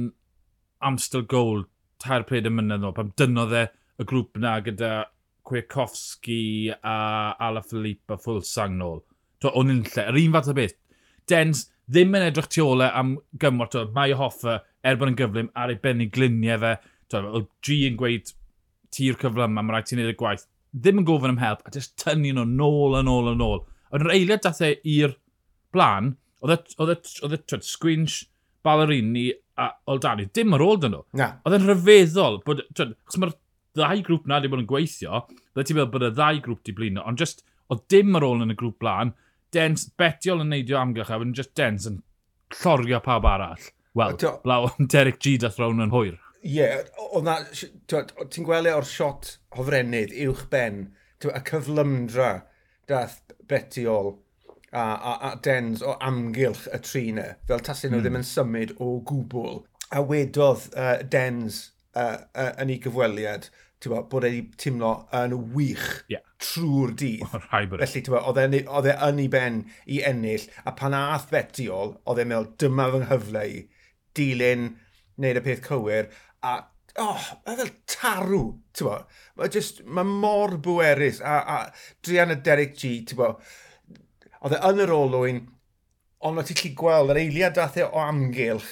Amstel 0.84 1.24
Gold 1.32 1.70
tair 2.04 2.26
pryd 2.28 2.48
y 2.50 2.52
mynydd 2.52 2.86
o, 2.86 2.92
pam 2.96 3.14
dynodd 3.18 3.54
e 3.56 3.68
y 4.02 4.08
grŵp 4.08 4.40
na 4.44 4.58
gyda 4.64 4.92
Kwiatkowski 5.46 6.74
a 6.76 6.96
Ala 7.48 7.62
a 7.62 8.18
Fulsang 8.18 8.78
nôl. 8.80 9.04
To, 9.40 9.52
O'n 9.54 9.72
un 9.72 9.84
lle, 9.86 10.08
yr 10.10 10.20
un 10.20 10.36
fath 10.36 10.52
o 10.52 10.56
beth. 10.58 10.76
Dens 11.30 11.68
ddim 11.88 12.16
yn 12.18 12.26
edrych 12.28 12.50
tu 12.52 12.66
ole 12.66 12.90
am 12.90 13.16
gymwrt 13.42 13.78
o 13.78 13.86
Mai 13.96 14.12
hoffa 14.18 14.60
er 14.84 14.98
bod 14.98 15.14
yn 15.14 15.20
gyflym 15.20 15.52
ar 15.56 15.74
ei 15.74 15.80
benni 15.82 16.10
gliniau 16.10 16.60
fe. 16.64 16.74
To, 17.14 17.22
o 17.22 17.46
G 17.66 17.86
yn 17.90 18.00
gweud 18.00 18.34
ti'r 18.96 19.18
cyflym 19.22 19.52
yma, 19.52 19.64
mae 19.64 19.76
rhaid 19.76 19.90
ti'n 19.90 20.02
neud 20.02 20.14
y 20.14 20.18
gwaith. 20.20 20.46
Ddim 20.76 21.02
yn 21.02 21.08
gofyn 21.08 21.36
am 21.36 21.42
help, 21.42 21.64
a 21.66 21.74
jyst 21.76 21.96
tynnu 22.02 22.34
nhw 22.36 22.46
nôl 22.52 22.98
a 23.00 23.04
nôl 23.06 23.32
a 23.32 23.36
nôl. 23.38 23.64
Ond 23.92 24.06
yr 24.06 24.14
eiliad 24.16 24.44
dath 24.44 24.62
e 24.66 24.74
i'r 24.96 25.16
blaen, 25.76 26.14
oedd 26.44 26.56
e 26.56 26.98
y 26.98 27.32
e 27.36 27.40
e, 27.40 27.62
sgwynsh 27.64 28.24
ballerini 28.66 29.30
a 29.62 29.70
Oldani, 29.92 30.28
dim 30.34 30.56
ar 30.56 30.64
ôl 30.66 30.80
dyn 30.82 30.96
nhw. 30.96 31.04
Oedd 31.46 31.58
e'n 31.58 31.68
rhyfeddol, 31.70 32.42
bod, 32.48 32.64
chos 32.76 33.20
mae'r 33.22 33.36
ddau 33.76 34.02
grŵp 34.08 34.28
na 34.28 34.40
wedi 34.40 34.52
bod 34.52 34.64
yn 34.64 34.70
gweithio, 34.70 35.22
bydde 35.54 35.68
ti'n 35.70 35.80
meddwl 35.80 35.94
bod 35.94 36.08
y 36.08 36.12
ddau 36.16 36.42
grŵp 36.48 36.66
di 36.66 36.76
blino, 36.76 37.06
ond 37.08 37.22
just, 37.22 37.46
oedd 37.72 37.86
dim 37.92 38.18
ar 38.18 38.26
ôl 38.28 38.44
yn 38.44 38.54
y 38.54 38.58
grŵp 38.60 38.78
blaen, 38.84 39.14
dens, 39.56 39.88
betiol 40.00 40.44
yn 40.44 40.52
neidio 40.52 40.80
amgylch 40.82 41.12
a 41.12 41.20
wedyn 41.20 41.36
just 41.38 41.54
dens 41.58 41.88
yn 41.90 42.02
llorio 42.62 43.02
pawb 43.04 43.28
arall. 43.30 43.72
Wel, 43.96 44.18
blaw 44.44 44.68
am 44.70 44.88
Derek 44.92 45.22
G 45.24 45.38
dath 45.40 45.60
rawn 45.62 45.84
yn 45.84 45.94
hwyr. 45.94 46.18
Ie, 46.46 46.60
yeah, 46.62 46.84
ti'n 48.30 48.46
gweld 48.46 48.70
e 48.70 48.76
o'r 48.76 48.86
shot 48.86 49.40
hofrennydd, 49.58 50.14
uwch 50.28 50.46
ben, 50.52 50.84
y 51.26 51.42
cyflymdra 51.48 52.30
dath 52.86 53.22
Betiol 53.50 54.12
a, 54.76 54.84
a, 54.94 55.14
a 55.32 55.32
Dens 55.42 55.82
o 55.82 55.96
amgylch 56.04 56.68
y 56.70 56.80
trina, 56.86 57.28
fel 57.50 57.64
tasyn 57.66 57.94
nhw 57.94 58.02
mm. 58.02 58.06
ddim 58.06 58.20
yn 58.20 58.28
symud 58.30 58.74
o 58.84 58.90
gwbl. 59.10 59.62
A 59.96 60.04
wedodd 60.06 60.68
uh, 60.76 60.98
Dens 61.02 61.62
uh, 61.96 62.20
uh, 62.36 62.52
yn 62.62 62.74
ei 62.74 62.82
gyfweliad, 62.84 63.50
bo, 63.86 64.02
bod 64.10 64.26
ei 64.28 64.44
teimlo 64.60 64.94
yn 65.16 65.36
wych 65.54 65.88
yeah. 66.12 66.24
trwy'r 66.42 66.96
dydd. 67.00 67.26
Felly, 67.50 68.06
oedd 68.20 68.42
e, 68.42 68.62
e 68.92 68.96
yn 69.10 69.22
ei 69.24 69.30
ben 69.32 69.62
i 69.86 70.02
ennill, 70.10 70.48
a 70.66 70.76
pan 70.78 70.98
ath 70.98 71.30
Betiol, 71.34 71.96
oedd 72.06 72.22
e'n 72.22 72.34
meddwl, 72.34 72.52
dyma 72.62 72.90
fy 72.94 73.04
nghyfle 73.06 73.46
i, 73.50 73.62
dilyn, 74.18 74.74
wneud 75.16 75.40
y 75.40 75.46
peth 75.46 75.64
cywir, 75.66 76.10
a 76.46 76.56
oh, 77.02 77.26
mae 77.46 77.58
fel 77.60 77.72
tarw, 77.92 78.46
ti'n 78.76 78.88
bo. 78.88 78.96
Mae 79.40 79.52
just, 79.52 79.84
mae 79.86 80.08
mor 80.08 80.56
bwerus, 80.64 81.20
a, 81.20 81.36
a 81.42 81.58
Drian 82.06 82.34
y 82.36 82.40
Derek 82.46 82.76
G, 82.80 82.96
ti'n 83.08 83.20
bo. 83.20 83.34
Oedd 84.46 84.58
e 84.58 84.62
yn 84.70 84.82
yr 84.86 84.96
olwyn, 84.96 85.44
ond 86.26 86.42
oedd 86.42 86.52
ti'n 86.52 86.62
lli 86.62 86.74
gweld 86.80 87.14
yr 87.14 87.22
eiliad 87.26 87.58
dath 87.58 87.80
e 87.82 87.86
o 87.86 88.04
amgylch, 88.04 88.72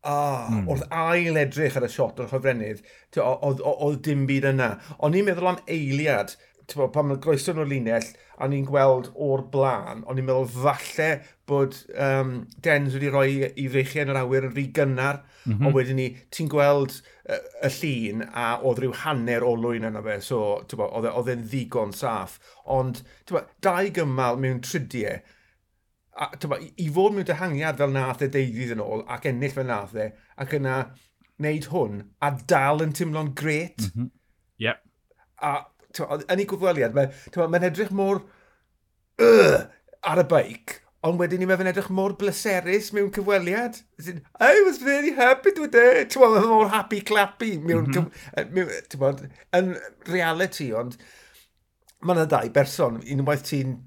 a 0.00 0.12
oh, 0.16 0.44
mm. 0.48 0.68
wrth 0.72 0.86
ail 0.96 1.36
edrych 1.36 1.74
ar 1.76 1.84
y 1.84 1.90
shot 1.92 2.20
o'r 2.22 2.30
chyfrenydd, 2.30 2.80
oedd 3.20 3.98
dim 4.06 4.24
byd 4.28 4.48
yna. 4.54 4.70
Ond 4.98 5.14
ni'n 5.14 5.28
meddwl 5.28 5.52
am 5.52 5.60
eiliad, 5.68 6.32
bo, 6.76 6.88
pan 6.92 7.08
mae'n 7.08 7.20
groeso 7.22 7.54
nhw'r 7.54 7.68
linell, 7.70 8.08
a 8.40 8.48
ni'n 8.48 8.66
gweld 8.68 9.10
o'r 9.20 9.42
blaen, 9.52 10.04
ond 10.06 10.18
ni'n 10.18 10.26
meddwl 10.28 10.48
falle 10.52 11.08
bod 11.50 11.76
um, 11.94 12.34
Dens 12.62 12.94
wedi 12.96 13.10
rhoi 13.10 13.48
i 13.58 13.66
freichiau 13.72 14.06
yn 14.06 14.12
yr 14.14 14.20
awyr 14.22 14.46
yn 14.48 14.54
rhy 14.54 14.66
gynnar, 14.76 15.20
mm 15.44 15.52
-hmm. 15.52 15.66
ond 15.66 15.76
wedyn 15.76 16.00
ni, 16.00 16.06
ti'n 16.32 16.48
gweld 16.52 16.94
uh, 17.00 17.40
y 17.66 17.72
llun 17.76 18.24
a 18.28 18.46
oedd 18.60 18.80
rhyw 18.84 18.94
hanner 19.02 19.46
o 19.46 19.56
lwyn 19.58 19.88
yna 19.90 20.04
fe, 20.06 20.20
so 20.24 20.40
e, 20.62 20.80
oedd 20.86 21.32
e'n 21.34 21.44
ddigon 21.50 21.92
saff. 21.96 22.38
Ond 22.78 23.02
bo, 23.30 23.44
dau 23.64 23.92
gymal 23.96 24.40
mewn 24.40 24.62
tridiau, 24.64 25.20
a, 26.20 26.30
bo, 26.46 26.58
i 26.60 26.88
fod 26.94 27.16
mewn 27.16 27.28
dehangiad 27.28 27.80
fel 27.80 27.92
nath 27.94 28.24
e 28.24 28.30
deuddydd 28.30 28.76
yn 28.76 28.84
ôl 28.84 29.04
ac 29.08 29.28
ennill 29.30 29.56
fel 29.56 29.68
nath 29.68 29.96
e, 29.98 30.10
ac 30.40 30.56
yna 30.60 30.80
wneud 31.40 31.68
hwn 31.72 32.00
a 32.20 32.32
dal 32.48 32.84
yn 32.84 32.94
teimlo'n 32.96 33.34
gret. 33.36 33.88
Mm 33.88 33.92
-hmm. 33.94 34.10
Yep. 34.60 34.82
A 35.40 35.52
yn 35.98 36.38
ei 36.42 36.46
gwfweliad, 36.48 36.94
mae'n 36.94 37.50
ma 37.50 37.60
edrych 37.66 37.90
mor 37.96 38.22
uh, 39.20 39.58
ar 40.06 40.22
y 40.22 40.26
beic, 40.30 40.76
ond 41.06 41.20
wedyn 41.20 41.42
ni 41.42 41.48
mae'n 41.48 41.70
edrych 41.70 41.90
mor 41.96 42.14
bleserus 42.20 42.90
mewn 42.96 43.10
cyfweliad. 43.14 43.80
I 44.40 44.62
was 44.66 44.80
very 44.82 45.14
happy 45.16 45.52
today. 45.56 46.04
Ti'n 46.06 46.22
bod, 46.22 46.40
mor 46.48 46.68
happy 46.72 47.00
clappy 47.00 47.56
mewn, 47.58 47.88
mm 47.88 48.10
-hmm. 48.10 48.52
mewn 48.54 49.24
yn 49.56 49.72
reality, 50.08 50.70
ond 50.76 50.98
mae 52.00 52.16
yna 52.16 52.26
ddau 52.28 52.52
berson, 52.54 53.00
unwaith 53.14 53.46
ti'n 53.50 53.78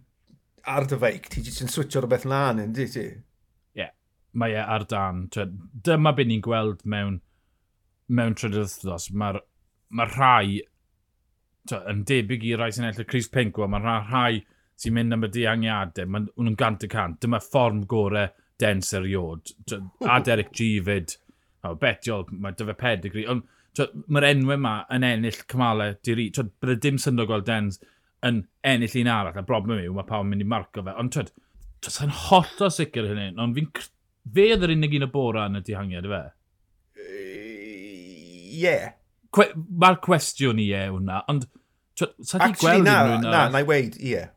ar 0.69 0.87
dy 0.89 0.99
feic, 0.99 1.29
ti 1.29 1.43
jyst 1.45 1.63
yn 1.65 1.71
switio 1.71 2.03
rhywbeth 2.03 2.27
lan, 2.29 2.61
ynddi 2.63 2.87
ti? 2.91 3.05
Ie, 3.09 3.81
yeah, 3.81 3.93
mae 4.31 4.53
e 4.55 4.65
ar 4.75 4.85
dan. 4.89 5.25
Dyma 5.33 6.13
beth 6.15 6.29
ni'n 6.29 6.43
gweld 6.45 6.85
mewn, 6.85 7.19
mewn 8.07 8.37
trydydd 8.37 8.77
Mae'r 9.17 9.41
ma 9.93 10.07
rhai 10.09 10.61
to, 11.69 11.79
yn 11.89 12.03
debyg 12.07 12.45
i 12.47 12.55
rai 12.59 12.71
sy'n 12.73 12.89
enll 12.89 13.03
y 13.03 13.07
Cris 13.07 13.29
Pink, 13.31 13.59
mae'n 13.59 13.87
rhai 13.87 14.43
sy'n 14.79 14.95
mynd 14.95 15.15
am 15.15 15.27
y 15.27 15.31
diangiadau, 15.33 16.09
mae 16.09 16.25
nhw'n 16.27 16.57
gant 16.59 16.85
y 16.85 16.89
cant, 16.91 17.19
dyma 17.23 17.39
fform 17.43 17.83
gorau 17.89 18.31
dens 18.59 18.93
eriod. 18.97 19.53
A 20.07 20.19
Derek 20.25 20.51
G 20.55 20.75
fyd, 20.85 21.15
o, 21.63 21.75
betiol, 21.79 22.27
mae 22.31 22.55
dyfa 22.57 22.75
pedigree, 22.79 23.27
ond 23.31 23.45
mae'r 24.11 24.29
enwau 24.29 24.57
yma 24.57 24.73
yn 24.93 25.05
ennill 25.07 25.39
cymalau 25.49 25.95
diri, 26.05 26.29
bydd 26.33 26.75
y 26.75 26.79
dim 26.83 26.99
syndod 27.01 27.29
gweld 27.29 27.47
dens 27.49 27.79
yn 28.23 28.43
ennill 28.67 28.99
un 29.01 29.11
arall, 29.11 29.39
a 29.39 29.45
broblem 29.45 29.81
yw, 29.83 29.95
mae 29.97 30.07
pawb 30.07 30.27
yn 30.27 30.33
mynd 30.33 30.45
i 30.45 30.49
marco 30.49 30.83
fe, 30.85 30.93
ond 30.99 31.15
twyd, 31.15 31.31
dros 31.83 31.99
holl 32.29 32.65
o 32.67 32.69
sicr 32.71 33.09
hynny, 33.09 33.31
ond 33.41 33.57
fi'n 33.57 33.71
fe 34.35 34.49
oedd 34.53 34.67
yr 34.67 34.75
unig 34.75 34.97
un 34.99 35.07
y 35.07 35.11
bora 35.11 35.47
yn 35.49 35.59
y 35.59 35.63
dihangiad, 35.67 36.09
fe? 36.11 36.23
Ie, 37.03 38.59
yeah. 38.63 38.93
Mae'r 39.33 39.99
cwestiwn 40.03 40.61
i 40.61 40.69
e 40.77 40.85
hwnna, 40.91 41.23
ond 41.31 41.47
sa'n 41.97 42.43
di 42.43 42.59
gweld 42.59 42.85
na, 42.85 42.97
unrhyw 43.05 43.21
na, 43.23 43.43
na, 43.53 43.61
i 43.61 43.67
weid, 43.67 43.97
ie. 43.99 44.13
Yeah. 44.15 44.31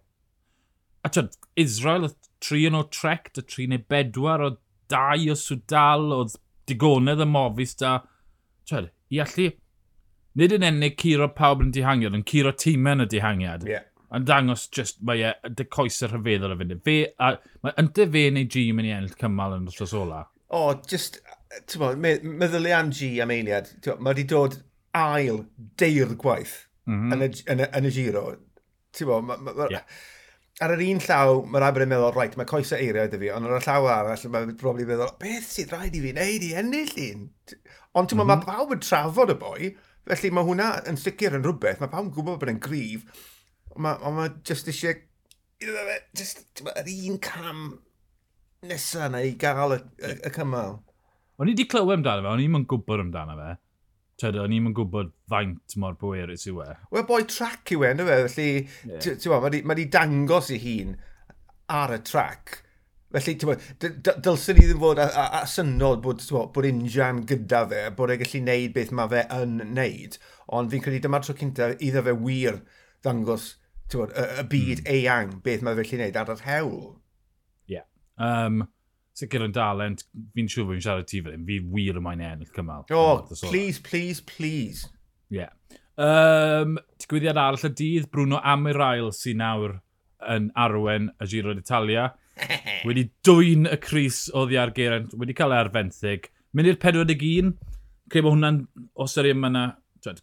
A 1.04 1.10
twyd, 1.12 1.36
Israel, 1.60 2.08
y 2.08 2.12
tri 2.42 2.64
yn 2.68 2.78
o 2.78 2.82
trec, 2.92 3.30
dy 3.36 3.44
tri 3.46 3.68
neu 3.70 3.82
bedwar 3.92 4.44
o 4.44 4.50
dau 4.92 5.28
o 5.32 5.36
swdal, 5.38 6.08
oedd 6.16 6.36
digonedd 6.70 7.22
y 7.22 7.28
mofis 7.30 7.76
da. 7.80 7.98
Twyd, 8.68 8.90
i 9.14 9.20
allu, 9.22 9.50
nid 10.40 10.56
yn 10.56 10.66
ennig 10.70 10.96
curo 11.00 11.28
pawb 11.36 11.64
yn 11.64 11.74
dihangiad, 11.76 12.16
ond 12.16 12.28
curo 12.28 12.54
tîmau 12.56 12.98
yn 12.98 13.06
y 13.06 13.10
dihangiad. 13.12 13.68
Yeah. 13.68 13.86
Yn 14.16 14.26
dangos 14.26 14.68
just, 14.72 15.00
mae 15.04 15.24
e, 15.26 15.32
dy 15.58 15.66
coes 15.70 15.98
yr 16.06 16.14
hyfeddol 16.16 16.54
yn 16.54 16.62
fynd. 16.62 16.78
Fe, 16.86 16.98
a, 17.20 17.34
mae 17.64 17.76
ynte 17.82 18.06
fe 18.12 18.28
neu 18.32 18.48
G 18.50 18.68
mynd 18.72 18.88
i 18.88 18.94
ennill 18.96 19.18
cymal 19.18 19.56
yn 19.58 19.66
y 19.68 19.74
tros 19.74 19.94
ola. 19.98 20.24
O, 20.46 20.60
oh, 20.60 20.74
just, 20.88 21.20
ti'n 21.66 22.00
meddwl, 22.02 22.36
meddwl 22.42 22.70
am 22.76 22.92
G 22.94 23.16
am 23.22 23.34
eiliad, 23.34 23.72
mae 23.96 24.12
wedi 24.12 24.26
dod 24.30 24.60
ail 24.96 25.44
deir 25.80 26.14
gwaith 26.20 26.58
mm 26.86 26.98
-hmm. 26.98 27.14
yn, 27.16 27.24
y, 27.26 27.30
yn, 27.52 27.64
y, 27.64 27.70
yn 27.78 27.88
y 27.88 27.94
giro. 27.94 28.26
Ti'n 28.96 29.10
bo, 29.10 29.20
ma, 29.22 29.36
ma, 29.36 29.54
ma, 29.56 29.68
yeah. 29.72 29.84
ar 30.64 30.72
yr 30.76 30.84
un 30.86 31.02
llaw, 31.04 31.40
mae'r 31.52 31.66
Abram 31.68 31.86
yn 31.88 31.92
meddwl, 31.92 32.14
rhaid, 32.14 32.36
mae 32.40 32.48
coesau 32.48 32.80
eiriau 32.80 33.10
dy 33.12 33.20
fi, 33.20 33.32
ond 33.36 33.48
ar 33.48 33.58
y 33.58 33.64
llaw 33.66 33.88
arall, 33.92 34.28
mae'n 34.32 34.54
probably 34.60 34.86
meddwl, 34.88 35.12
beth 35.20 35.50
sydd 35.52 35.74
rhaid 35.74 35.98
i 35.98 36.04
fi 36.04 36.14
wneud 36.14 36.46
i 36.46 36.52
ennill 36.62 36.94
un? 37.08 37.26
Ond 37.96 38.08
ti'n 38.08 38.18
mm 38.18 38.22
-hmm. 38.22 38.30
mae 38.30 38.36
mhm. 38.36 38.46
pawb 38.46 38.76
yn 38.76 38.84
trafod 38.84 39.34
y 39.34 39.38
boi, 39.42 39.72
felly 40.08 40.32
mae 40.32 40.48
hwnna 40.48 40.70
yn 40.88 41.00
sicr 41.00 41.36
yn 41.36 41.44
rhywbeth, 41.44 41.82
mae 41.82 41.92
pawb 41.92 42.08
yn 42.08 42.14
gwybod 42.14 42.40
bod 42.40 42.54
yn 42.54 42.62
grif, 42.62 43.04
ond 43.74 43.84
mae, 43.84 44.00
ma, 44.00 44.14
mae 44.20 44.32
just 44.48 44.70
eisiau, 44.72 44.96
just, 46.16 46.46
yr 46.72 46.90
un 46.94 47.20
cam 47.24 47.62
nesaf 48.66 49.10
yna 49.10 49.22
i 49.24 49.36
gael 49.40 49.76
y, 49.76 49.80
y, 50.00 50.16
y 50.28 50.32
cymal. 50.34 50.80
O'n 51.36 51.50
i 51.50 51.52
wedi 51.52 51.66
clywed 51.68 51.98
amdano 51.98 52.24
fe, 52.24 52.32
o'n 52.32 52.42
i'n 52.46 52.52
mynd 52.54 52.68
gwybod 52.70 53.02
amdano 53.04 53.36
fe 53.36 53.50
tyd, 54.20 54.38
o'n 54.40 54.54
i'n 54.54 54.64
mynd 54.66 54.76
gwybod 54.76 55.10
faint 55.30 55.76
mor 55.80 55.96
bwerus 56.00 56.46
yw 56.48 56.62
e. 56.64 56.68
Wel, 56.94 57.04
boi 57.08 57.24
trac 57.28 57.72
yw 57.74 57.84
e, 57.84 57.90
ynddo 57.92 58.06
fe, 58.08 58.20
felly, 58.32 58.62
yeah. 58.88 59.02
ti'n 59.04 59.32
bod, 59.32 59.58
mae 59.58 59.74
wedi 59.74 59.88
dangos 59.92 60.52
i 60.54 60.60
hun 60.62 60.94
ar 61.72 61.92
y 61.96 62.00
trac. 62.06 62.60
Felly, 63.16 63.36
ti'n 63.36 63.50
bod, 63.50 63.66
dylsyn 64.24 64.58
ni 64.58 64.64
ddim 64.66 64.80
fod 64.82 65.02
a, 65.02 65.08
a, 65.10 65.26
a 65.40 65.42
synod 65.50 66.02
bod, 66.04 66.24
bod 66.54 66.68
injan 66.68 67.24
gyda 67.28 67.62
fe, 67.70 67.82
bod 67.98 68.14
e'n 68.14 68.22
gallu 68.22 68.42
neud 68.46 68.74
beth 68.76 68.94
mae 68.96 69.12
fe 69.12 69.26
yn 69.36 69.60
neud, 69.76 70.18
ond 70.56 70.72
fi'n 70.72 70.84
credu 70.84 71.04
dyma'r 71.04 71.26
tro 71.26 71.36
cynta 71.36 71.70
iddo 71.76 72.04
fe 72.06 72.16
wir 72.16 72.62
ddangos 73.04 73.50
bod, 73.92 74.14
y, 74.16 74.24
y 74.40 74.46
byd 74.54 74.86
mm. 74.86 74.94
eang 74.96 75.36
beth 75.44 75.66
mae 75.66 75.76
fe'n 75.76 75.90
gallu 75.90 76.00
neud 76.04 76.20
ar 76.22 76.32
yr 76.36 76.46
hewl. 76.48 76.80
Ie. 77.68 77.76
Yeah. 77.76 77.86
Um, 78.16 78.64
sicr 79.16 79.46
yn 79.46 79.54
dalent, 79.56 80.04
fi'n 80.36 80.50
siŵr 80.52 80.68
bod 80.68 80.76
fi'n 80.76 80.84
siarad 80.84 81.08
ti 81.08 81.22
fel 81.24 81.36
hyn, 81.36 81.46
fi 81.48 81.58
wir 81.72 82.00
yn 82.00 82.04
mae'n 82.04 82.24
ennill 82.26 82.52
cymal. 82.54 82.84
O, 82.92 83.00
oh, 83.00 83.40
please, 83.46 83.80
please, 83.80 84.20
please. 84.20 84.90
Ie. 85.32 85.40
Yeah. 85.40 85.52
Um, 85.96 86.76
digwyddiad 87.00 87.40
arall 87.40 87.64
y 87.64 87.72
dydd, 87.72 88.10
Bruno 88.12 88.42
Amirail 88.44 89.08
sy'n 89.16 89.40
nawr 89.40 89.78
yn 90.32 90.50
arwen 90.58 91.10
y 91.16 91.28
Giro 91.32 91.56
d'Italia. 91.56 92.10
wedi 92.86 93.06
dwy'n 93.24 93.68
y 93.70 93.78
Cris 93.80 94.26
o 94.36 94.44
ddiar 94.46 94.72
Geraint, 94.76 95.14
wedi 95.18 95.36
cael 95.36 95.54
ei 95.54 95.64
arfenthyg. 95.64 96.28
Mynd 96.56 96.70
i'r 96.70 96.78
41, 96.82 97.54
creu 98.12 98.24
bod 98.26 98.36
hwnna'n, 98.36 98.60
os 99.02 99.16
yr 99.20 99.30
un 99.32 99.48
yna, 99.50 99.64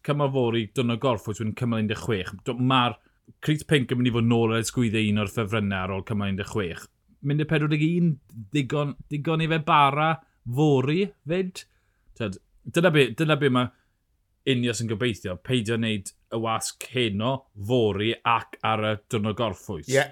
cymal 0.05 0.31
fori, 0.33 0.67
dwrnod 0.75 1.01
gorff, 1.03 1.27
wyt 1.29 1.41
wedi'n 1.41 1.57
cymal 1.59 1.83
16. 1.89 2.61
Mae'r 2.61 2.97
Cris 3.43 3.65
Pink 3.67 3.91
yn 3.91 3.99
mynd 3.99 4.11
i 4.11 4.15
fod 4.15 4.27
nôl 4.29 4.53
ar 4.55 4.63
ysgwyddo 4.63 5.01
un 5.09 5.23
o'r 5.23 5.31
ffefrynnau 5.31 5.87
ar 5.87 5.95
ôl 5.97 6.05
cymal 6.07 6.35
16 6.39 6.87
mynd 7.27 7.43
i 7.43 7.47
41, 7.49 8.11
digon, 8.53 8.95
digon 9.11 9.43
i 9.43 9.49
fe 9.51 9.59
bara 9.65 10.09
fori 10.55 11.05
fyd. 11.27 11.63
Dyna 12.19 12.91
be, 12.93 13.07
dyna 13.17 13.37
be 13.39 13.49
mae 13.53 13.71
Unios 14.49 14.81
yn 14.83 14.89
gobeithio, 14.89 15.37
peidio 15.39 15.77
wneud 15.77 16.09
y 16.35 16.39
wasg 16.43 16.83
heno, 16.91 17.31
fori 17.67 18.11
ac 18.27 18.57
ar 18.67 18.83
y 18.83 18.91
dwrnod 19.11 19.37
gorffwys. 19.39 19.87
Ie. 19.87 19.95
Yeah. 19.95 20.11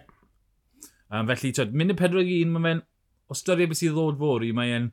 Um, 1.11 1.27
felly, 1.27 1.51
tyd, 1.51 1.73
mynd 1.75 1.91
i 1.91 1.97
41, 1.99 2.53
mae 2.53 2.63
fe'n, 2.63 2.83
o 3.27 3.35
styried 3.35 3.71
beth 3.71 3.81
sydd 3.81 3.97
ddod 3.97 4.19
fori, 4.21 4.53
mae'n 4.55 4.87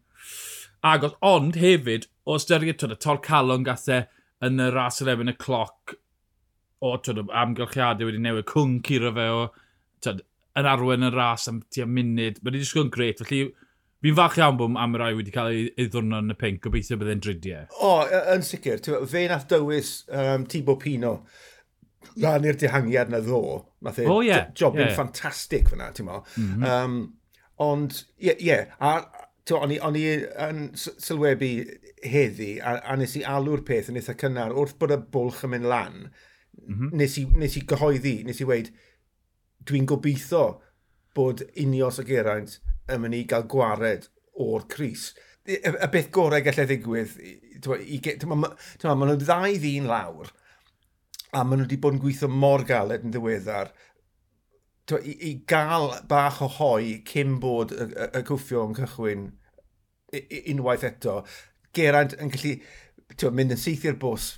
agos. 0.90 1.14
Ond 1.22 1.58
hefyd, 1.62 2.08
o 2.26 2.38
styried, 2.42 2.80
tyd, 2.80 2.96
y 2.96 2.98
tor 3.04 3.22
calon 3.22 3.66
gathau 3.66 4.02
e 4.02 4.48
yn 4.48 4.62
y 4.62 4.68
ras 4.74 4.98
yr 5.04 5.12
y 5.22 5.36
cloc, 5.38 5.94
o 6.82 6.96
tyd, 6.98 7.22
amgylchiadau 7.42 8.10
wedi 8.10 8.22
newid 8.24 8.48
cwng 8.50 8.80
curo 8.88 9.14
fe 9.14 9.28
o 9.36 9.44
tyd, 10.02 10.24
yn 10.58 10.68
arwen 10.68 11.06
yn 11.06 11.14
ras 11.14 11.48
am 11.50 11.62
tua 11.74 11.86
munud. 11.88 12.40
Mae'n 12.42 12.58
disgwyl 12.58 12.86
yn 12.86 12.94
gret, 12.94 13.22
felly 13.22 13.42
fi'n 14.04 14.16
fach 14.18 14.38
iawn 14.38 14.58
bod 14.60 14.78
am 14.78 14.96
y 14.96 15.02
rai 15.02 15.12
wedi 15.18 15.34
cael 15.34 15.52
ei 15.54 15.86
ddwrno 15.90 16.22
yn 16.22 16.34
y 16.34 16.38
pink, 16.38 16.62
gobeithio 16.64 16.98
byddai'n 17.00 17.22
dridiau. 17.24 17.68
O, 17.82 17.92
yn 18.34 18.44
sicr, 18.46 18.82
fe 19.10 19.26
nath 19.30 19.48
dywys 19.50 19.92
um, 20.14 20.46
Tibo 20.50 20.78
Pino 20.80 21.20
lan 22.22 22.46
i'r 22.46 22.58
dihangiad 22.58 23.10
na 23.12 23.22
ddo. 23.24 23.42
Nath 23.86 24.02
e 24.02 24.08
oh, 24.10 24.20
yeah. 24.24 24.50
jobyn 24.58 24.86
yeah. 24.86 24.94
ffantastig 24.96 25.70
fyna, 25.70 25.92
ti'n 25.94 26.08
mo. 26.08 26.22
Mm 26.36 26.50
-hmm. 26.50 26.68
um, 26.68 27.00
ond, 27.62 28.02
ie, 28.18 28.30
yeah, 28.30 28.44
yeah, 28.48 28.76
a 28.78 29.26
on 29.56 29.96
i 29.96 30.04
yn 30.44 30.58
sylwebu 30.76 31.52
heddi, 32.04 32.58
a, 32.60 32.76
a 32.84 32.96
nes 33.00 33.14
i 33.16 33.22
alw'r 33.24 33.62
peth 33.66 33.88
yn 33.88 33.96
eitha 34.00 34.14
cynnar, 34.20 34.52
wrth 34.52 34.76
bod 34.80 34.92
y 34.94 34.98
bwlch 35.14 35.44
yn 35.46 35.54
mynd 35.54 35.68
lan, 35.70 35.96
mm 36.04 36.74
-hmm. 36.74 36.90
nes, 37.00 37.16
i, 37.18 37.24
nes 37.40 37.56
i 37.56 37.64
gyhoeddi, 37.70 38.18
nes 38.28 38.42
i 38.44 38.48
weid, 38.48 38.70
dwi'n 39.68 39.88
gobeithio 39.88 40.44
bod 41.16 41.44
unios 41.58 42.00
o 42.00 42.06
Geraint 42.08 42.58
yn 42.88 43.02
mynd 43.02 43.18
i 43.18 43.24
gael 43.28 43.46
gwared 43.50 44.08
o'r 44.38 44.66
Cris. 44.70 45.10
Y, 45.48 45.58
y 45.58 45.88
beth 45.92 46.10
gorau 46.14 46.44
gallai 46.44 46.66
ddigwydd, 46.68 47.14
maen 48.28 49.04
nhw 49.08 49.18
ddau 49.22 49.56
ddyn 49.60 49.88
lawr, 49.88 50.30
a 51.32 51.44
maen 51.44 51.62
nhw 51.62 51.68
wedi 51.68 51.80
bod 51.82 51.96
yn 51.96 52.02
gweithio 52.02 52.30
mor 52.32 52.64
galed 52.68 53.06
yn 53.06 53.14
ddiweddar, 53.14 53.72
twa, 54.88 55.00
i, 55.00 55.14
i 55.30 55.32
gael 55.48 55.90
bach 56.08 56.42
o 56.44 56.50
hoi 56.58 56.98
cyn 57.08 57.38
bod 57.42 57.74
y, 57.76 57.88
y, 57.88 58.10
y 58.20 58.24
cwffio 58.28 58.66
yn 58.68 58.76
cychwyn 58.78 59.26
unwaith 60.54 60.86
eto, 60.88 61.22
Geraint 61.76 62.14
yn 62.16 62.32
gallu 62.32 62.54
twa, 63.16 63.32
mynd 63.32 63.56
yn 63.56 63.60
syth 63.60 63.84
i'r 63.88 63.98
bws, 64.00 64.30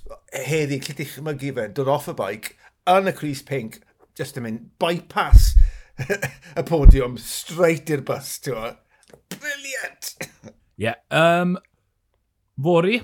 heddi, 0.47 0.79
gallu 0.83 0.97
dychmygu 0.99 1.53
fe, 1.55 1.69
dod 1.75 1.91
off 1.91 2.09
y 2.11 2.15
baic, 2.17 2.53
yn 2.91 3.11
y 3.11 3.15
Cris 3.15 3.43
Pink, 3.47 3.79
just 4.21 4.37
yn 4.37 4.45
mynd 4.45 4.69
bypass 4.81 5.55
y 6.59 6.63
podiwm, 6.67 7.17
straight 7.21 7.89
i'r 7.93 8.03
bus, 8.05 8.35
ti'n 8.43 8.57
o. 8.57 8.69
Brilliant! 9.33 10.13
Ie, 10.21 10.85
yeah, 10.85 10.97
um, 11.09 11.57
Fori, 12.61 12.99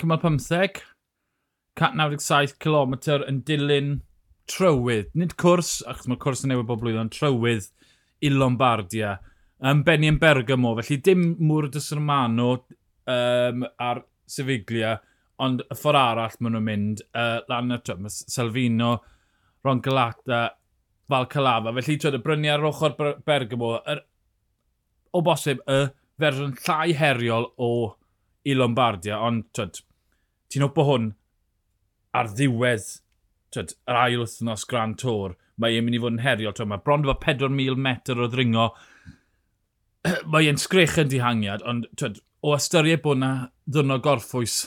cymal 0.00 0.20
15, 0.22 0.82
197 1.80 2.58
km 2.60 2.96
yn 3.26 3.42
dilyn 3.48 3.92
trywydd. 4.50 5.10
Nid 5.18 5.36
cwrs, 5.40 5.78
achos 5.88 6.08
mae 6.10 6.20
cwrs 6.20 6.44
yn 6.44 6.52
newid 6.52 6.68
bob 6.68 6.82
blwyddyn, 6.82 7.12
trywydd 7.14 7.70
i 8.24 8.32
Lombardia. 8.32 9.16
Um, 9.60 9.84
Benny 9.84 10.10
yn 10.10 10.18
Bergamo, 10.20 10.74
felly 10.80 10.98
dim 11.04 11.24
mŵr 11.40 11.70
dy 11.72 11.82
syrmano 11.84 12.50
um, 13.08 13.64
ar 13.80 14.02
Sefiglia, 14.30 14.96
ond 15.40 15.64
y 15.64 15.76
ffordd 15.76 16.00
arall 16.00 16.36
maen 16.40 16.56
nhw'n 16.56 16.66
mynd 16.66 17.04
uh, 17.16 17.40
lan 17.48 17.76
y 17.76 17.80
trwm. 17.84 18.08
Salvino, 18.10 18.98
Ron 19.64 19.80
Galata, 19.84 20.40
Fal 21.08 21.26
Calafa. 21.26 21.74
Felly, 21.76 21.98
twyd, 22.00 22.18
y 22.18 22.22
brynu 22.24 22.52
ar 22.52 22.66
ochr 22.70 22.96
Bergamo, 23.26 23.74
er, 23.88 24.04
o 25.12 25.22
bosib, 25.26 25.62
y 25.66 25.80
fersiwn 26.20 26.56
llai 26.64 26.94
heriol 26.96 27.48
o 27.58 27.70
i 28.46 28.56
Lombardia, 28.56 29.18
ond 29.26 29.48
twyd, 29.56 29.82
ti'n 30.50 30.64
hwpo 30.66 30.86
hwn 30.88 31.10
ar 32.16 32.30
ddiwedd 32.32 32.88
twyd, 33.54 33.76
yr 33.90 34.00
ail 34.00 34.24
wythnos 34.24 34.66
Grand 34.70 34.98
Tour, 35.00 35.36
mae 35.60 35.76
e'n 35.76 35.86
mynd 35.86 35.98
i 35.98 36.02
fod 36.02 36.16
yn 36.16 36.24
heriol. 36.24 36.56
Twyd, 36.56 36.70
mae 36.72 36.84
bron 36.84 37.04
efo 37.04 37.18
4,000 37.26 37.84
metr 37.84 38.20
o 38.22 38.28
ddringo. 38.30 38.70
mae 40.32 40.48
e'n 40.48 40.60
sgrech 40.60 40.98
yn 41.02 41.10
dihangiad, 41.12 41.64
ond 41.68 41.88
twyd, 42.00 42.20
o 42.40 42.54
ystyried 42.56 43.02
bod 43.04 43.18
yna 43.18 43.32
ddwrnod 43.68 44.04
gorffwys 44.04 44.60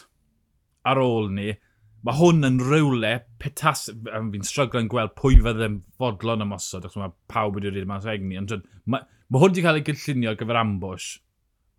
ar 0.86 1.00
ôl 1.02 1.32
ni, 1.34 1.56
Mae 2.04 2.20
hwn 2.20 2.48
yn 2.48 2.62
rywle 2.64 3.14
petas... 3.42 3.88
Fi'n 3.90 4.48
stryglo'n 4.48 4.90
gweld 4.92 5.16
pwy 5.20 5.40
fyddai'n 5.44 5.82
fodlon 6.00 6.46
ymosod, 6.46 6.88
achos 6.88 7.00
mae 7.00 7.14
pawb 7.32 7.60
wedi 7.60 7.72
rhaid 7.72 7.90
mas 7.90 8.08
egni. 8.10 8.40
Ond 8.42 8.56
mae, 8.86 9.06
mae 9.30 9.44
hwn 9.44 9.54
wedi 9.54 9.66
cael 9.66 9.80
ei 9.80 9.86
gyllunio 9.88 10.36
gyfer 10.40 10.60
ambush 10.60 11.12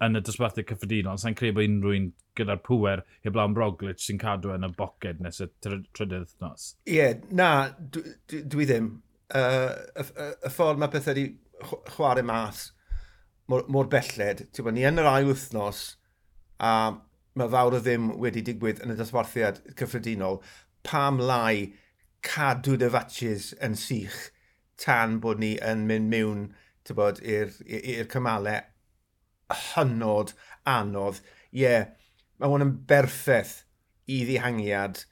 yn 0.05 0.19
y 0.19 0.23
dosbarthau 0.25 0.67
cyffredinol. 0.69 1.21
Sa'n 1.21 1.37
credu 1.39 1.59
bod 1.59 1.69
unrhyw'n 1.69 2.11
gyda'r 2.39 2.61
pwer 2.67 3.03
pŵer 3.05 3.05
heblawn 3.27 3.57
Broglic 3.57 4.03
sy'n 4.03 4.21
cadw 4.21 4.55
yn 4.57 4.67
y 4.67 4.71
boced 4.77 5.21
nes 5.23 5.41
y 5.45 5.49
trydydd 5.65 6.35
nos. 6.43 6.73
Ie, 6.89 6.97
yeah, 6.99 7.19
na, 7.37 7.51
dwi, 7.95 8.15
dwi 8.51 8.69
ddim. 8.69 8.91
Uh, 9.35 9.71
y, 9.95 10.05
y, 10.05 10.31
y 10.49 10.53
ffordd 10.53 10.81
mae 10.81 10.93
pethau 10.93 11.15
wedi 11.15 11.29
chwarae 11.95 12.25
mas 12.27 12.67
mor, 13.51 13.65
mor 13.73 13.89
belled, 13.93 14.45
ti'n 14.53 14.67
bod 14.67 14.77
ni 14.77 14.85
yn 14.89 15.01
yr 15.01 15.11
ail 15.11 15.29
wythnos 15.31 15.85
a 16.61 16.73
mae 17.35 17.51
fawr 17.51 17.79
o 17.79 17.81
ddim 17.83 18.13
wedi 18.23 18.45
digwydd 18.47 18.83
yn 18.85 18.95
y 18.95 18.99
dosbarthiad 18.99 19.61
cyffredinol, 19.79 20.41
pam 20.87 21.19
lai 21.19 21.73
cadw 22.25 22.77
dy 22.81 22.91
fatches 22.95 23.53
yn 23.65 23.75
sych 23.79 24.21
tan 24.81 25.19
bod 25.23 25.43
ni 25.43 25.55
yn 25.73 25.85
mynd 25.89 26.11
mewn 26.13 26.47
i'r 26.91 28.09
cymalau 28.13 28.61
hynod 29.73 30.35
anodd. 30.69 31.21
Ie, 31.55 31.63
yeah, 31.63 31.91
mae 32.39 32.51
hwn 32.51 32.67
yn 32.67 32.73
berffaith 32.89 33.61
i 34.11 34.23
ddihangiad 34.27 35.05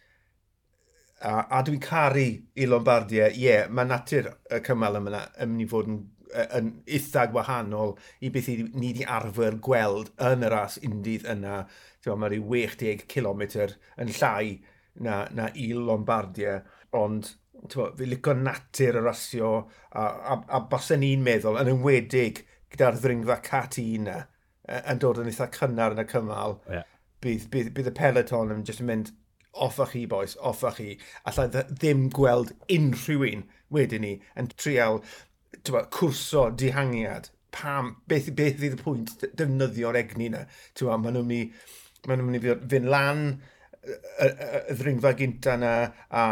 a, 1.22 1.46
a 1.58 1.62
dwi'n 1.64 1.82
caru 1.82 2.26
i 2.54 2.66
Lombardia, 2.66 3.28
ie, 3.30 3.46
yeah, 3.46 3.68
mae 3.70 3.88
natur 3.88 4.32
y 4.50 4.58
cymal 4.66 4.98
yma 4.98 5.22
yn 5.40 5.52
mynd 5.52 5.64
i 5.66 5.68
fod 5.70 5.90
yn 5.90 6.02
yn 6.58 6.70
eitha 6.86 7.26
gwahanol 7.32 7.94
i 8.24 8.30
beth 8.34 8.50
i 8.52 8.56
ni 8.64 8.92
wedi 8.92 9.06
arfer 9.18 9.58
gweld 9.64 10.12
yn 10.30 10.46
y 10.46 10.50
ras 10.52 10.78
undydd 10.82 11.28
yna. 11.34 11.62
Mae 12.06 12.32
rhyw 12.32 12.56
60 12.64 13.06
km 13.10 13.44
yn 14.02 14.12
llai 14.18 14.58
na, 15.00 15.22
na 15.34 15.48
i 15.54 15.70
Lombardia, 15.76 16.60
ond 16.98 17.34
tewa, 17.70 17.92
fi 17.96 18.08
licio 18.08 18.34
natur 18.38 18.98
y 18.98 19.04
rasio 19.04 19.52
a, 19.92 20.02
a, 20.02 20.38
a 20.58 20.60
basen 20.70 21.02
ni'n 21.04 21.22
meddwl 21.24 21.60
yn 21.60 21.70
ymwedig 21.76 22.42
gyda'r 22.72 22.98
ddringfa 22.98 23.38
cat 23.46 23.78
i 23.80 23.86
yna 24.00 24.18
yn 24.80 25.00
dod 25.02 25.20
yn 25.22 25.30
eitha 25.30 25.48
cynnar 25.54 25.94
yn 25.96 26.02
y 26.02 26.06
cymal. 26.10 26.58
Yeah. 26.70 26.88
Bydd, 27.22 27.48
bydd, 27.52 27.72
bydd 27.76 27.90
y 27.92 27.94
peloton 27.98 28.54
yn 28.54 28.64
just 28.66 28.82
yn 28.82 28.88
mynd 28.90 29.12
off 29.52 29.78
chi 29.92 30.06
boes, 30.08 30.36
off 30.40 30.64
chi, 30.76 30.96
Alla 31.28 31.46
ddim 31.52 32.08
gweld 32.14 32.54
unrhyw 32.72 33.26
un 33.28 33.44
wedyn 33.72 34.04
ni 34.06 34.14
yn 34.38 34.48
trial 34.56 35.02
tywa, 35.60 35.84
cwrso 35.92 36.48
dihangiad, 36.58 37.28
pam, 37.52 37.94
beth, 38.08 38.32
beth 38.36 38.58
fydd 38.62 38.78
y 38.78 38.80
pwynt 38.80 39.14
defnyddio'r 39.38 40.00
egni 40.00 40.30
yna. 40.30 40.46
Maen 40.82 41.18
nhw'n 41.18 41.28
mynd 41.28 42.08
ma 42.08 42.16
nhw 42.18 42.38
i 42.38 42.56
fynd 42.70 42.90
lan 42.90 43.22
y, 43.30 43.94
y, 43.94 44.28
y 44.72 44.76
ddringfa 44.78 45.14
gynta 45.18 45.56
yna, 45.58 45.74
a 46.10 46.24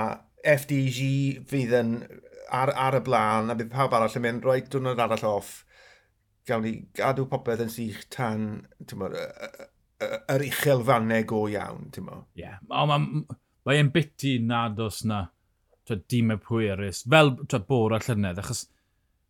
FDG 0.57 1.00
fydd 1.50 1.75
yn 1.81 1.97
ar, 2.50 2.73
ar 2.75 2.99
y 2.99 3.03
blaen, 3.07 3.53
a 3.53 3.57
bydd 3.59 3.73
pawb 3.73 3.95
arall 3.97 4.17
yn 4.19 4.25
mynd, 4.27 4.47
roed 4.47 4.71
diwrnod 4.73 5.03
arall 5.05 5.27
off, 5.31 5.53
gawn 6.49 6.65
ni 6.67 6.75
gadw 6.97 7.29
popeth 7.31 7.62
yn 7.67 7.73
sych 7.73 8.07
tan, 8.12 8.49
ti'n 8.89 9.05
yr 10.00 10.47
uchelfannau 10.49 11.27
go 11.29 11.45
iawn, 11.53 11.91
ti'n 11.95 12.09
mo. 12.09 12.25
Ie, 12.35 12.47
yeah. 12.47 12.59
ond 12.71 12.91
mae'n 12.91 13.07
ma, 13.29 13.39
ma 13.69 13.79
biti 13.95 14.39
nad 14.43 14.81
os 14.83 15.05
na, 15.07 15.27
dim 15.91 16.31
y 16.31 16.39
pwerus, 16.39 17.05
fel 17.11 17.35
twa, 17.50 17.62
bora 17.67 17.99
llynedd, 18.03 18.39
achos 18.43 18.67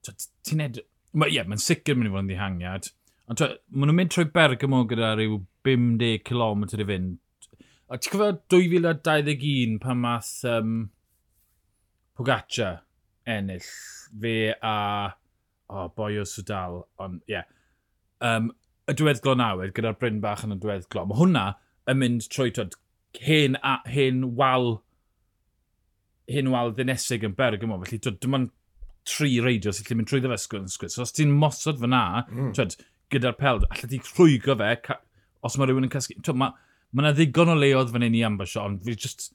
ti'n 0.06 0.64
ed... 0.66 0.80
Ie, 1.10 1.26
yeah, 1.34 1.46
mae'n 1.48 1.62
sicr 1.62 1.96
mynd 1.98 2.10
i 2.10 2.12
fod 2.12 2.24
yn 2.24 2.30
ddihangiad. 2.30 2.90
Ond 3.30 3.42
maen 3.42 3.90
nhw'n 3.90 3.98
mynd 3.98 4.12
trwy 4.14 4.28
Bergamo 4.34 4.84
gyda 4.90 5.14
rhyw 5.16 5.40
50 5.66 6.22
km 6.26 6.64
i 6.66 6.86
fynd. 6.92 7.16
A 7.90 7.98
ti'n 7.98 8.12
cofio 8.14 8.30
2021 8.54 9.80
pan 9.82 9.98
math 10.02 10.32
um, 10.46 10.76
Pogaccia 12.18 12.76
ennill 13.30 13.66
fe 14.22 14.52
a 14.54 14.76
o 15.70 15.84
oh, 15.84 15.88
boi 15.94 16.16
o 16.18 16.26
Sudal. 16.26 16.80
Ond, 17.02 17.22
ie. 17.30 17.38
Yeah. 17.38 17.48
Um, 18.20 18.50
y 18.90 18.94
diweddglo 18.98 19.36
nawr, 19.38 19.70
gyda'r 19.74 19.98
Bryn 19.98 20.18
bach 20.22 20.42
yn 20.46 20.56
y 20.56 20.58
diweddglo. 20.60 21.06
Mae 21.06 21.18
hwnna 21.20 21.44
yn 21.90 22.00
mynd 22.00 22.26
trwy 22.32 22.50
twyd, 22.54 22.74
hen, 23.22 23.58
a, 23.62 23.78
hen 23.90 24.24
wal 24.38 24.80
hen 26.30 26.50
wal 26.50 26.74
ddinesig 26.74 27.24
yn 27.26 27.36
Bergamo. 27.38 27.78
Felly, 27.84 28.00
dyma'n 28.22 28.48
tri 29.08 29.38
reidio 29.42 29.72
sy'n 29.74 29.98
mynd 29.98 30.10
trwy 30.10 30.22
ddefysgwyl 30.24 30.64
yn 30.64 30.72
sgwyd. 30.72 30.92
So 30.94 31.04
os 31.04 31.14
ti'n 31.16 31.32
mosod 31.32 31.80
fyna, 31.80 32.02
mm. 32.28 32.52
twyd, 32.56 32.76
gyda'r 33.12 33.38
peld, 33.38 33.66
allai 33.70 33.90
ti 33.90 34.00
llwygo 34.12 34.56
fe 34.60 34.74
os 35.46 35.56
mae 35.56 35.68
rhywun 35.70 35.88
yn 35.88 35.92
cysgu. 35.92 36.18
Twyd, 36.20 36.38
mae 36.40 36.52
ma 36.92 37.04
yna 37.04 37.12
ddigon 37.16 37.52
o 37.52 37.56
leoedd 37.58 37.92
fan 37.94 38.04
hyn 38.06 38.18
i 38.18 38.24
ambasio, 38.26 38.64
ond 38.66 38.84
fi 38.86 38.96
just... 38.96 39.30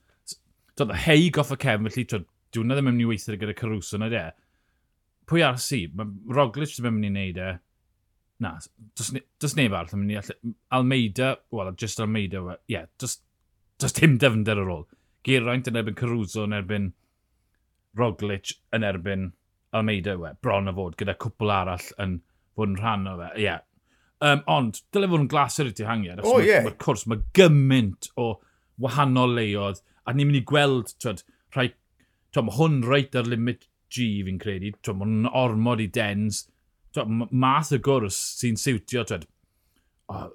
Twyd, 0.75 0.95
hei 1.05 1.29
goff 1.33 1.53
y 1.55 1.59
cefn, 1.61 1.89
felly 1.89 2.05
twyd, 2.11 2.25
dwi'n 2.55 2.73
ddim 2.73 2.89
yn 2.91 2.97
mynd 2.97 3.05
i 3.05 3.09
weithio 3.09 3.37
gyda 3.39 3.55
Caruso 3.57 3.99
na 3.99 4.09
de. 4.11 4.25
Pwy 5.29 5.45
ar 5.45 5.57
si? 5.61 5.85
Mae 5.95 6.35
Roglic 6.35 6.75
ddim 6.75 6.91
yn 6.91 6.99
mynd 6.99 7.07
i 7.07 7.13
wneud 7.13 7.39
e. 7.41 7.53
Na, 8.43 8.51
does 8.99 9.55
neb 9.55 9.73
arall 9.73 9.95
yn 9.95 10.03
mynd 10.03 10.13
i 10.13 10.19
allu. 10.19 10.53
Almeida, 10.75 11.31
wel, 11.55 11.71
just 11.79 12.03
Almeida, 12.03 12.43
ie, 12.43 12.75
yeah, 12.75 12.89
does, 13.01 13.17
does 13.81 13.95
dim 13.95 14.19
defnydd 14.21 14.51
ar 14.53 14.61
ôl. 14.67 14.85
Geraint 15.25 15.71
yn 15.71 15.79
erbyn 15.79 15.97
Caruso 15.97 16.43
yn 16.45 16.53
erbyn 16.53 16.91
Roglic 17.95 18.51
yn 18.75 18.83
erbyn 18.85 19.29
Almeida 19.75 20.17
we, 20.19 20.31
bron 20.41 20.69
o 20.69 20.73
fod, 20.75 20.97
gyda 20.99 21.15
cwpl 21.19 21.51
arall 21.51 21.87
yn 22.03 22.19
fod 22.55 22.71
yn 22.71 22.77
rhan 22.79 23.07
o 23.11 23.15
fe. 23.19 23.31
Ie. 23.35 23.47
Yeah. 23.47 23.63
Um, 24.23 24.41
ond, 24.49 24.79
dylai 24.95 25.09
fod 25.11 25.25
yn 25.25 25.31
glasur 25.31 25.69
i 25.69 25.73
ti 25.73 25.83
dihangiad. 25.83 26.21
O, 26.23 26.35
oh, 26.35 26.41
ie. 26.41 26.49
Yeah. 26.49 26.65
Mae'r 26.65 26.77
cwrs, 26.81 27.05
mae 27.11 27.23
gymaint 27.35 28.09
o 28.21 28.29
wahanol 28.81 29.35
leoedd, 29.37 29.81
a 30.05 30.13
ni'n 30.13 30.29
mynd 30.29 30.41
i 30.41 30.45
gweld, 30.47 30.93
twyd, 31.03 31.23
rhai, 31.55 31.69
twyd, 32.31 32.47
mae 32.47 32.57
hwn 32.59 32.81
reit 32.87 33.17
ar 33.17 33.27
limit 33.29 33.67
G 33.91 34.07
fi'n 34.27 34.39
credu, 34.41 34.71
twyd, 34.81 34.99
mae'n 35.01 35.29
ormod 35.31 35.83
i 35.83 35.89
dens, 35.91 36.45
twyd, 36.95 37.27
math 37.31 37.73
y 37.75 37.81
gwrs 37.83 38.17
sy'n 38.39 38.59
siwtio, 38.59 39.05
twyd, 39.07 39.27
oh, 40.13 40.29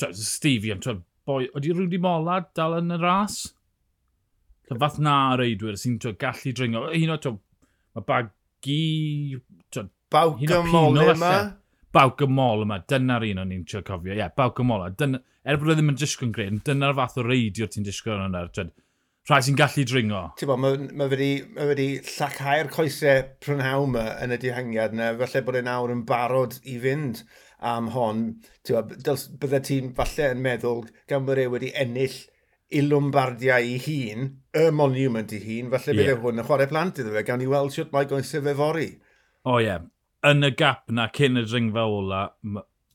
twyd, 0.00 0.16
Stevie, 0.20 0.72
am, 0.74 0.82
twyd, 0.84 1.04
boi, 1.28 1.44
oeddi 1.52 1.74
rwy'n 1.74 2.00
mola 2.04 2.40
dal 2.56 2.78
yn 2.80 2.96
y 2.96 3.00
ras? 3.02 3.42
Twyd, 4.68 4.80
fath 4.82 5.00
na 5.02 5.18
reidwyr 5.38 5.78
sy'n 5.80 6.00
gallu 6.00 6.54
dringo, 6.56 6.86
hyn 6.92 7.14
o, 7.14 7.20
twyd, 7.20 7.40
mae 7.96 8.08
bag 8.08 8.32
gi... 8.66 9.38
mol 10.72 11.00
yma? 11.06 11.36
Bawg 11.96 12.26
y 12.26 12.28
mol 12.28 12.66
yma, 12.66 12.82
dyna'r 12.90 13.24
un 13.30 13.44
o'n 13.44 13.54
i'n 13.54 13.62
trio 13.68 13.80
cofio. 13.86 14.12
Ie, 14.12 14.20
yeah, 14.20 14.32
bawg 14.36 14.60
y 14.60 14.66
mol. 14.68 14.88
yma. 14.90 15.22
Er 15.46 15.60
bod 15.60 15.76
ddim 15.76 15.92
yn 15.92 16.00
disgwyl 16.00 16.28
yn 16.28 16.34
gred, 16.34 16.58
dyna'r 16.66 16.96
fath 16.98 17.20
o 17.20 17.24
reidio 17.24 17.68
ti'n 17.70 17.86
disgwyl 17.86 18.18
yn 18.18 18.34
yna. 18.34 18.66
Rhai 19.26 19.40
sy'n 19.42 19.56
gallu 19.58 19.82
dringo. 19.86 20.20
Ti'n 20.38 20.50
bod, 20.50 20.60
mae 20.62 20.76
ma 20.94 21.06
wedi, 21.10 21.30
ma 21.56 21.64
wedi 21.66 21.86
llacau'r 22.06 22.68
coesau 22.70 23.24
prynhaw 23.42 23.86
yma 23.88 24.04
yn 24.22 24.34
y 24.36 24.38
dihangiad 24.42 24.94
yna. 24.94 25.08
Felly 25.18 25.42
bod 25.48 25.58
e 25.58 25.62
nawr 25.66 25.94
yn 25.94 26.04
barod 26.06 26.54
i 26.62 26.76
fynd 26.82 27.24
am 27.72 27.88
hon. 27.94 28.20
Ti'n 28.62 28.78
bod, 28.78 28.94
bydde 29.42 29.60
ti'n 29.66 29.90
falle 29.98 30.28
yn 30.36 30.44
meddwl 30.44 30.84
gan 31.10 31.26
bod 31.26 31.42
e 31.42 31.48
wedi 31.50 31.72
ennill 31.82 32.20
i 32.70 32.82
Lombardia 32.82 33.58
i 33.62 33.76
hun, 33.78 34.30
y 34.56 34.70
monument 34.74 35.32
i 35.32 35.38
hun, 35.42 35.70
felly 35.70 35.94
yeah. 35.94 36.00
bydde 36.00 36.16
hwn 36.22 36.40
e 36.40 36.42
yn 36.42 36.48
chwarae 36.48 36.70
plant 36.70 36.98
iddo 37.02 37.12
fe, 37.14 37.22
gan 37.26 37.44
i 37.44 37.46
weld 37.50 37.74
siwt 37.74 37.92
mae 37.94 38.08
goesau 38.10 38.42
fe 38.42 38.56
fori. 38.58 38.88
O 39.46 39.54
oh, 39.54 39.60
ie. 39.60 39.68
Yeah. 39.68 39.86
Yn 40.26 40.42
y 40.42 40.50
gap 40.58 40.88
na, 40.90 41.06
cyn 41.14 41.38
y 41.38 41.44
dringfa 41.46 41.84
ola, 41.86 42.24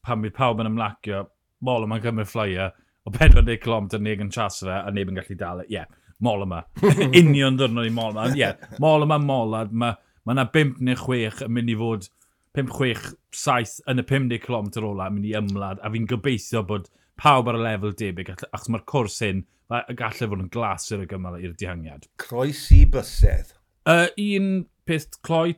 pan 0.03 0.23
bydd 0.23 0.35
pawb 0.35 0.59
yn 0.59 0.71
ymlacio, 0.73 1.23
mol 1.63 1.85
yma'n 1.85 2.03
cymryd 2.03 2.27
fflyer, 2.27 2.73
o 3.07 3.13
40 3.15 3.61
km 3.63 3.87
neb 4.03 4.23
yn 4.25 4.31
chas 4.33 4.59
fe, 4.65 4.73
a 4.75 4.91
neb 4.91 5.11
yn 5.11 5.19
gallu 5.21 5.37
dal. 5.39 5.61
e. 5.63 5.69
Ie, 5.69 5.77
yeah, 5.77 6.17
mol 6.19 6.43
yma. 6.43 6.63
Union 7.21 7.59
ddwrnod 7.59 7.87
i 7.87 7.93
mol 7.95 8.11
yma. 8.11 8.27
Ie, 8.33 8.41
yeah, 8.41 8.73
mol 8.83 9.07
yma, 9.07 9.21
mol 9.23 9.55
yma. 9.61 9.69
Mae 9.71 9.95
ma 10.27 10.35
yna 10.35 10.49
5 10.53 10.81
neu 10.85 10.97
6 10.99 11.45
yn 11.47 11.55
mynd 11.55 11.71
i 11.71 11.77
fod 11.79 12.09
5, 12.57 12.73
6, 12.75 13.07
7 13.31 13.93
yn 13.93 14.03
y 14.03 14.05
50 14.09 14.43
km 14.43 14.67
ola 14.89 15.07
yn 15.07 15.15
mynd 15.15 15.29
i 15.29 15.37
ymlad, 15.39 15.79
a 15.79 15.89
fi'n 15.93 16.09
gobeithio 16.09 16.65
bod 16.67 16.91
pawb 17.21 17.49
ar 17.49 17.57
y 17.57 17.63
lefel 17.63 17.95
debyg, 17.97 18.33
achos 18.51 18.69
mae'r 18.73 18.85
cwrs 18.91 19.21
hyn 19.23 19.45
y 19.71 19.95
gallai 19.95 20.27
fod 20.27 20.43
yn 20.43 20.51
glas 20.51 20.89
i'r 20.91 21.05
gymal 21.09 21.39
i'r 21.39 21.55
dihangiad. 21.57 22.07
Croesi 22.21 22.83
bysedd. 22.91 23.53
Uh, 23.87 24.07
un 24.19 24.65
peth 24.85 25.19
cloi 25.25 25.55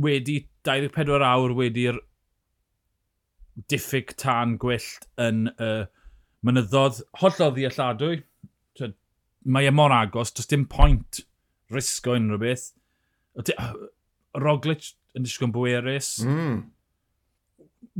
wedi 0.00 0.42
24 0.66 1.24
awr 1.24 1.54
wedi'r 1.56 2.00
diffyg 3.70 4.14
tan 4.20 4.56
gwyllt 4.60 5.08
yn 5.22 5.46
y 5.54 5.68
uh, 5.68 5.90
mynyddodd 6.44 7.00
holloddi 7.22 7.66
alladwy. 7.70 8.22
Mae 9.44 9.68
e 9.68 9.72
mor 9.76 9.92
agos, 9.92 10.32
does 10.32 10.48
dim 10.48 10.64
pwynt 10.72 11.20
risgo 11.72 12.14
unrhyw 12.16 12.40
beth. 12.40 12.70
Roglic 14.40 14.92
yn 15.14 15.26
disgwyl 15.26 15.50
yn 15.50 15.54
bwerus. 15.54 16.10
Mm. 16.24 16.60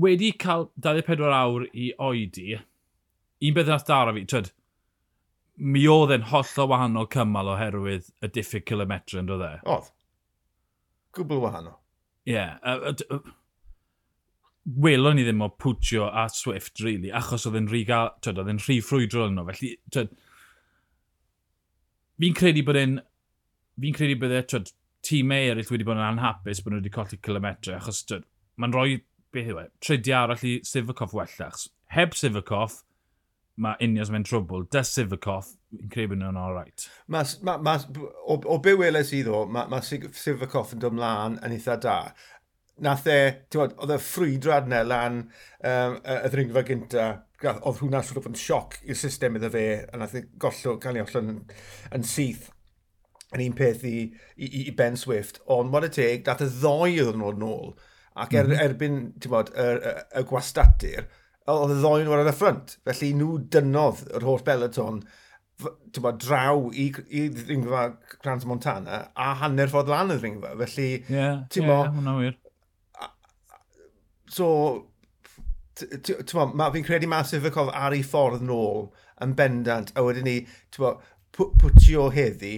Wedi 0.00 0.32
cael 0.40 0.68
24 0.82 1.34
awr 1.36 1.66
i 1.70 1.90
oedi, 2.02 2.56
un 3.44 3.56
beth 3.56 3.70
nath 3.70 3.84
dara 3.88 4.14
fi, 4.16 4.24
twyd, 4.30 4.48
mi 5.56 5.84
oedd 5.90 6.16
e'n 6.16 6.26
holl 6.32 6.52
o 6.58 6.66
wahanol 6.70 7.08
cymal 7.12 7.52
oherwydd 7.54 8.10
y 8.24 8.30
diffyg 8.34 8.66
kilometr 8.68 9.20
yn 9.20 9.30
dod 9.30 9.44
e. 9.46 9.54
Oedd. 9.70 9.90
Gwbl 11.14 11.42
wahanol. 11.44 11.78
Ie. 12.26 12.34
Yeah. 12.34 13.18
Welon 14.64 15.18
ni 15.18 15.26
ddim 15.26 15.44
o 15.44 15.50
Pwtio 15.60 16.08
a 16.08 16.24
Swift, 16.32 16.80
really, 16.82 17.10
achos 17.12 17.44
oedd 17.46 17.58
e'n 17.60 17.68
rhy, 17.70 17.82
oedd 17.84 18.48
e'n 18.48 18.62
rhy 18.64 18.78
ffrwydro 18.82 19.28
yn 19.28 19.36
nhw. 19.38 19.44
Felly, 19.50 19.74
tyd, 19.94 20.14
fi'n 22.22 22.38
credu 22.38 22.64
bod 22.66 22.80
e'n, 22.80 22.96
fi'n 23.84 23.98
credu 23.98 24.16
bod 24.22 24.32
e, 24.32 24.40
tyd, 24.48 24.72
tîmau 25.04 25.50
eraill 25.50 25.70
wedi 25.74 25.86
bod 25.86 26.00
yn 26.00 26.06
anhapus 26.06 26.62
bod 26.64 26.72
nhw 26.72 26.80
wedi 26.80 26.94
colli 26.94 27.20
kilometre, 27.20 27.76
achos 27.76 28.00
mae'n 28.56 28.74
rhoi, 28.74 29.02
beth 29.34 29.52
yw 29.52 29.60
e, 29.60 29.68
tridia 29.84 30.22
arall 30.24 30.48
i 30.48 30.56
Sivakov 30.66 31.12
wellach. 31.14 31.66
Heb 31.92 32.16
Sivakov, 32.16 32.80
mae 33.60 33.78
unios 33.84 34.10
mewn 34.10 34.24
trwbl. 34.26 34.66
Da 34.72 34.82
Sivakov, 34.86 35.52
yn 35.76 35.90
credu 35.92 36.14
bod 36.14 36.22
nhw'n 36.22 36.38
alright. 36.40 36.86
Ma, 37.12 37.22
ma, 37.46 37.56
ma, 37.62 37.76
o, 38.24 38.38
o 38.38 38.58
be 38.62 38.74
weles 38.78 39.12
i 39.14 39.22
ddo, 39.26 39.44
mae 39.50 39.70
ma 39.70 39.82
Sivakov 39.84 40.74
yn 40.74 40.82
dymlaen 40.82 41.38
yn 41.44 41.54
eitha 41.56 41.78
da. 41.82 41.98
Nath 42.84 43.06
e, 43.06 43.18
ti'n 43.52 43.62
bod, 43.62 43.76
oedd 43.78 43.94
y 43.94 44.00
ffrwydrad 44.02 44.66
na 44.70 44.82
lan 44.86 45.20
um, 45.22 46.00
y 46.02 46.32
ddringfa 46.32 46.64
gynta, 46.66 47.06
oedd 47.54 47.78
hwnna 47.82 48.02
sort 48.02 48.22
of 48.22 48.26
yn 48.30 48.38
sioc 48.38 48.80
i'r 48.82 48.98
system 48.98 49.38
iddo 49.38 49.52
fe, 49.54 49.66
a 49.86 50.00
nath 50.00 50.16
e 50.18 50.24
gollw, 50.42 50.78
cael 50.82 50.98
ei 50.98 51.04
ollon 51.04 51.32
yn, 51.36 51.40
yn 51.94 52.06
syth 52.08 52.50
yn 53.34 53.42
un 53.48 53.56
peth 53.58 53.82
i, 53.86 53.98
i, 54.36 54.48
i 54.64 54.72
Ben 54.78 54.98
Swift, 54.98 55.40
ond 55.50 55.70
mod 55.72 55.86
y 55.86 55.90
teg, 55.94 56.22
dath 56.26 56.42
y 56.44 56.48
e 56.48 56.54
ddoi 56.54 56.96
oedd 57.02 57.14
yn 57.14 57.26
ôl 57.26 57.38
nôl, 57.40 57.74
ac 58.14 58.34
er, 58.34 58.46
mm. 58.46 58.54
-hmm. 58.54 58.64
erbyn, 58.66 58.98
ti'n 59.22 59.32
bod, 59.32 59.50
y, 59.54 59.68
y, 59.74 59.94
y 60.20 60.24
gwastadur, 60.30 61.08
oedd 61.52 61.74
y 61.74 61.80
ddoen 61.80 62.10
ar 62.12 62.30
y 62.30 62.32
ffrant. 62.32 62.78
Felly 62.88 63.12
nhw 63.18 63.36
dynodd 63.52 64.04
yr 64.16 64.24
holl 64.24 64.42
beleton 64.46 65.02
tywa, 65.94 66.12
draw 66.18 66.70
i, 66.72 66.88
i 67.14 67.26
ddringfa 67.32 67.84
Grant 68.22 68.46
Montana 68.48 69.04
a 69.14 69.30
hanner 69.42 69.70
ffordd 69.70 69.92
lan 69.92 70.14
y 70.14 70.18
ddringfa. 70.18 70.54
Felly, 70.64 70.88
yeah, 71.12 71.44
ti'n 71.52 71.68
yeah, 71.68 71.90
hwnna 71.94 72.16
wir. 72.18 72.36
So, 74.34 74.48
ti'n 75.78 76.54
fi'n 76.74 76.86
credu 76.86 77.10
masif 77.10 77.46
y 77.46 77.52
cof 77.54 77.70
ar 77.74 77.94
ei 77.94 78.04
ffordd 78.06 78.44
nôl 78.46 78.88
yn 79.22 79.34
bendant, 79.38 79.92
a 79.94 80.02
wedyn 80.06 80.26
ni, 80.26 80.38
ti'n 80.74 80.96
pwtio 81.34 82.08
heddi, 82.14 82.56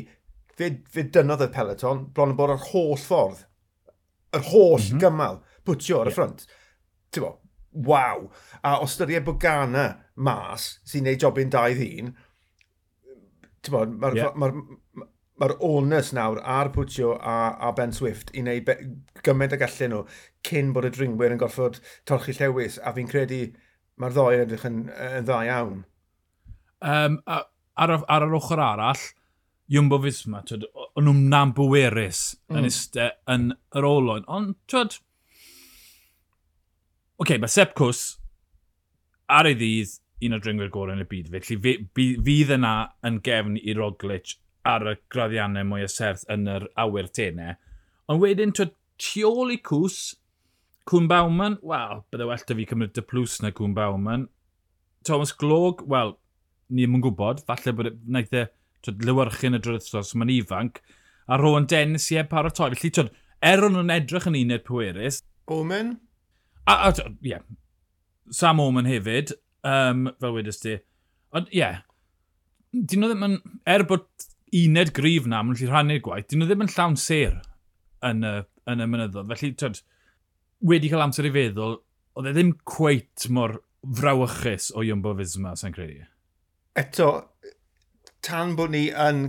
fe, 0.57 0.70
fe 0.92 1.05
dynodd 1.12 1.44
y 1.44 1.51
peleton 1.53 2.07
bron 2.14 2.33
yn 2.33 2.38
bod 2.38 2.55
yr 2.55 2.64
holl 2.70 2.96
ffordd, 3.01 3.44
yr 4.37 4.46
holl 4.53 4.79
mm 4.79 4.87
-hmm. 4.87 5.03
gymal, 5.03 5.42
pwtio 5.68 6.01
ar 6.03 6.12
y 6.12 6.16
ffrant. 6.16 6.46
Ti'n 7.12 7.29
waw. 7.87 8.29
A 8.65 8.79
o 8.81 8.89
styried 8.91 9.27
bod 9.27 9.41
Ghana 9.43 9.89
mas 10.17 10.77
sy'n 10.89 11.07
neud 11.07 11.23
jobyn 11.23 11.53
2-1, 11.53 12.15
mae'r 13.67 14.17
yeah. 14.17 14.33
ma, 14.39 14.49
ma, 14.49 15.07
ma 15.41 15.49
onus 15.67 16.12
nawr 16.17 16.41
ar 16.41 16.71
Pwtio 16.73 17.17
a, 17.19 17.57
a 17.61 17.73
Ben 17.77 17.93
Swift 17.93 18.31
i 18.33 18.45
wneud 18.45 18.71
gymaint 19.27 19.57
ag 19.57 19.67
allan 19.67 19.93
nhw 19.93 20.03
cyn 20.47 20.73
bod 20.77 20.87
y 20.89 20.93
dringwyr 20.95 21.35
yn 21.35 21.43
gorfod 21.43 21.81
torchi 22.09 22.37
llewis 22.39 22.79
a 22.79 22.95
fi'n 22.97 23.11
credu 23.11 23.43
mae'r 24.01 24.17
ddoi 24.17 24.33
yn 24.37 24.45
edrych 24.47 24.67
yn, 24.69 24.81
yn 24.93 25.29
dda 25.29 25.43
iawn. 25.49 25.85
Um, 26.85 27.21
ar, 27.27 27.97
ar 28.07 28.27
yr 28.27 28.37
ochr 28.39 28.61
arall, 28.62 29.05
Jumbo 29.73 29.99
Fisma, 30.05 30.45
o'n 30.47 31.09
nhw'n 31.09 31.25
nam 31.33 31.53
bwerus 31.57 32.37
mm. 32.47 32.59
yn, 32.61 32.69
iste, 32.69 33.11
yn 33.33 33.51
yr 33.77 33.89
olwyn. 33.89 34.27
Ond, 34.31 34.55
twyd, 34.71 35.01
okay, 37.22 37.38
mae 37.42 37.52
Sepp 37.52 37.76
Cws 37.79 38.02
ar 39.33 39.48
ei 39.48 39.57
ddydd 39.59 39.96
un 40.26 40.37
o 40.37 40.40
dringwyr 40.40 40.72
gorau 40.72 40.96
yn 40.96 41.05
y 41.05 41.09
byd. 41.09 41.31
Felly 41.33 41.76
fydd 42.24 42.52
yna 42.57 42.74
yn 43.07 43.20
gefn 43.24 43.57
i 43.61 43.74
Roglic 43.76 44.37
ar 44.66 44.87
y 44.90 44.94
graddiannau 45.12 45.66
mwy 45.68 45.87
o 45.87 45.90
serth 45.90 46.24
yn 46.33 46.46
yr 46.50 46.68
awyr 46.83 47.11
tenau. 47.14 47.57
Ond 48.11 48.22
wedyn, 48.22 48.55
twyd, 48.55 48.72
tu 49.02 49.26
ôl 49.29 49.52
i 49.55 49.59
cws, 49.66 50.14
Cwn 50.87 51.09
Bauman, 51.11 51.59
wel, 51.66 52.05
bydde 52.12 52.29
well 52.29 52.44
da 52.46 52.55
fi 52.55 52.66
cymryd 52.70 52.94
dy 52.94 53.02
plws 53.02 53.40
na 53.42 53.50
Cwn 53.55 53.74
Bauman. 53.74 54.29
Thomas 55.07 55.33
Glog, 55.35 55.83
wel, 55.90 56.14
ni 56.70 56.85
ddim 56.85 56.98
yn 56.98 57.02
gwybod, 57.02 57.42
falle 57.48 57.74
bod 57.74 57.90
e, 57.90 57.94
wnaeth 58.07 58.37
e 58.38 58.46
lywyrchu'n 58.87 59.59
y 59.59 59.62
drwy'r 59.62 60.12
mae'n 60.20 60.35
ifanc. 60.37 60.79
A 61.26 61.38
Rowan 61.42 61.66
Dennis, 61.66 62.07
i 62.14 62.20
e 62.20 62.24
paratoi. 62.31 62.70
Felly, 62.76 62.92
twyd, 62.94 63.11
er 63.42 63.66
o'n 63.66 63.74
nhw'n 63.74 63.94
edrych 63.96 64.29
yn 64.31 64.38
uned 64.38 64.62
pwerus... 64.66 65.20
Omen? 65.50 65.96
A, 66.66 66.90
a, 66.90 67.11
yeah. 67.22 67.44
Sam 68.31 68.61
Oman 68.61 68.88
hefyd, 68.90 69.33
um, 69.66 70.09
fel 70.20 70.35
wedys 70.35 70.61
ti. 70.62 70.79
Ond, 71.37 71.50
ie. 71.52 71.61
Yeah. 71.62 71.83
Dyn 72.76 73.02
nhw 73.02 73.12
ddim 73.12 73.26
yn, 73.26 73.37
er 73.70 73.87
bod 73.88 74.09
uned 74.57 74.92
grif 74.96 75.29
na, 75.29 75.42
maen 75.42 75.57
nhw'n 75.57 75.70
rhannu'r 75.70 76.02
gwaith, 76.05 76.26
dyn 76.31 76.42
nhw 76.42 76.50
ddim 76.50 76.64
yn 76.66 76.72
llawn 76.74 76.98
ser 77.00 77.38
yn 78.07 78.26
y, 78.26 78.35
yn 78.72 78.83
y 78.83 78.88
mynyddodd. 78.90 79.31
Felly, 79.31 79.52
twyd, 79.61 79.81
wedi 80.72 80.90
cael 80.92 81.07
amser 81.07 81.29
i 81.29 81.33
feddwl, 81.35 81.79
oedd 82.16 82.31
e 82.31 82.35
ddim 82.35 82.52
cweit 82.68 83.29
mor 83.33 83.59
frawychus 83.96 84.72
o 84.74 84.85
Iwmbo 84.85 85.14
Fisma, 85.20 85.55
sy'n 85.59 85.74
credu. 85.76 86.05
Eto, 86.76 87.11
tan 88.26 88.57
bod 88.59 88.74
ni 88.74 88.88
yn 88.90 89.26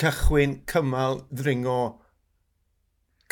cychwyn 0.00 0.60
cymal 0.70 1.22
ddringo 1.32 1.78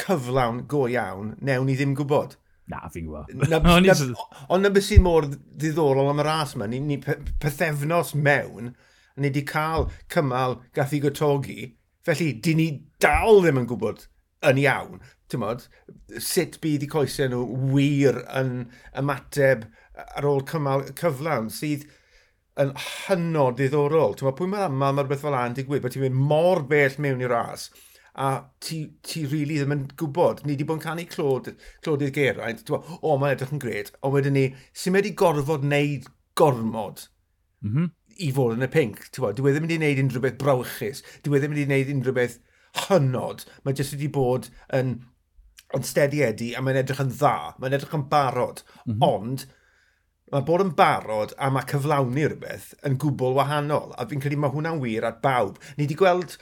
cyflawn 0.01 0.64
go 0.70 0.87
iawn, 0.90 1.37
newn 1.44 1.68
ni 1.68 1.77
ddim 1.79 1.94
gwybod. 1.98 2.38
Na, 2.70 2.87
fi'n 2.92 3.09
gwybod. 3.09 3.33
Ond 4.53 4.62
na 4.62 4.70
beth 4.72 4.87
sy'n 4.87 5.05
mor 5.05 5.27
ddiddorol 5.27 6.12
am 6.12 6.22
y 6.22 6.27
ras 6.27 6.55
yma, 6.57 6.68
ni, 6.70 6.81
ni 6.85 6.98
pethefnos 7.03 8.14
mewn, 8.14 8.72
ni 9.16 9.29
wedi 9.29 9.42
cael 9.48 9.88
cymal 10.12 10.61
gath 10.77 10.94
i 10.96 11.03
gotogi, 11.03 11.72
felly 12.07 12.33
di 12.44 12.55
ni 12.59 12.68
dal 13.03 13.42
ddim 13.42 13.61
yn 13.62 13.68
gwybod 13.70 14.07
yn 14.48 14.61
iawn, 14.62 15.03
tymod, 15.31 15.66
sut 16.18 16.59
bydd 16.62 16.87
i 16.87 16.90
coesau 16.90 17.31
nhw 17.31 17.42
wir 17.75 18.22
yn 18.38 18.55
ymateb 18.98 19.66
ar 20.03 20.29
ôl 20.29 20.42
cymal 20.48 20.87
cyflawn, 20.98 21.51
sydd 21.53 21.87
yn 22.62 22.72
hynod 23.07 23.57
ddiddorol. 23.59 24.16
Ti'n 24.16 24.29
meddwl, 24.29 24.38
pwy 24.38 24.51
mae'r 24.53 24.68
aml 24.68 24.98
mae'r 24.98 25.11
beth 25.12 25.25
fel 25.25 25.37
a'n 25.38 25.57
digwydd, 25.57 25.85
bod 25.85 25.94
ti'n 25.94 26.07
mynd 26.07 26.27
mor 26.33 26.62
bell 26.68 26.98
mewn 27.03 27.25
i'r 27.25 27.33
ras, 27.33 27.70
a 28.14 28.44
ti, 28.61 28.83
ti 29.03 29.25
really 29.27 29.57
ddim 29.59 29.75
yn 29.77 29.85
gwybod. 29.96 30.42
Ni 30.44 30.55
wedi 30.55 30.66
bod 30.68 30.81
yn 30.81 30.85
canu 30.85 31.07
clod, 31.09 31.53
clodydd 31.85 32.14
geraint, 32.16 32.68
o, 32.70 32.83
oh, 33.01 33.16
mae'n 33.20 33.37
edrych 33.37 33.55
yn 33.57 33.62
gred, 33.62 33.92
ond 34.03 34.16
wedyn 34.16 34.37
ni, 34.37 34.46
sy'n 34.77 34.98
wedi 34.98 35.14
gorfod 35.18 35.64
wneud 35.64 36.11
gormod 36.38 37.07
mm 37.62 37.72
-hmm. 37.72 37.88
i 38.27 38.29
fod 38.37 38.59
yn 38.59 38.66
y 38.66 38.70
pink. 38.72 39.07
Dwi 39.16 39.33
e 39.33 39.55
ddim 39.55 39.68
wedi 39.68 39.81
wneud 39.81 40.03
unrhyw 40.05 40.27
beth 40.27 40.38
brawchus, 40.42 41.03
dwi 41.25 41.38
e 41.38 41.42
ddim 41.42 41.57
wedi 41.57 41.66
wneud 41.70 41.94
unrhyw 41.96 42.18
beth 42.20 42.38
hynod, 42.87 43.46
mae 43.64 43.81
jyst 43.81 43.96
wedi 43.96 44.12
bod 44.12 44.53
yn, 44.77 44.94
yn 45.77 45.88
stediedi 45.88 46.53
a 46.57 46.62
mae'n 46.64 46.83
edrych 46.83 47.03
yn 47.05 47.12
dda, 47.16 47.37
mae'n 47.59 47.77
edrych 47.79 47.96
yn 47.96 48.09
barod, 48.12 48.64
mm 48.85 48.94
-hmm. 48.94 49.09
ond 49.09 49.48
mae 50.33 50.44
bod 50.48 50.64
yn 50.64 50.77
barod 50.77 51.35
a 51.37 51.51
mae 51.53 51.68
cyflawni 51.68 52.25
rhywbeth 52.25 52.72
yn 52.88 52.96
gwbl 53.01 53.37
wahanol. 53.37 53.92
A 53.96 54.07
fi'n 54.09 54.20
credu 54.20 54.38
mae 54.40 54.53
hwnna'n 54.53 54.81
wir 54.81 55.05
at 55.05 55.20
bawb. 55.25 55.59
Ni 55.77 55.85
wedi 55.85 55.98
gweld 56.01 56.38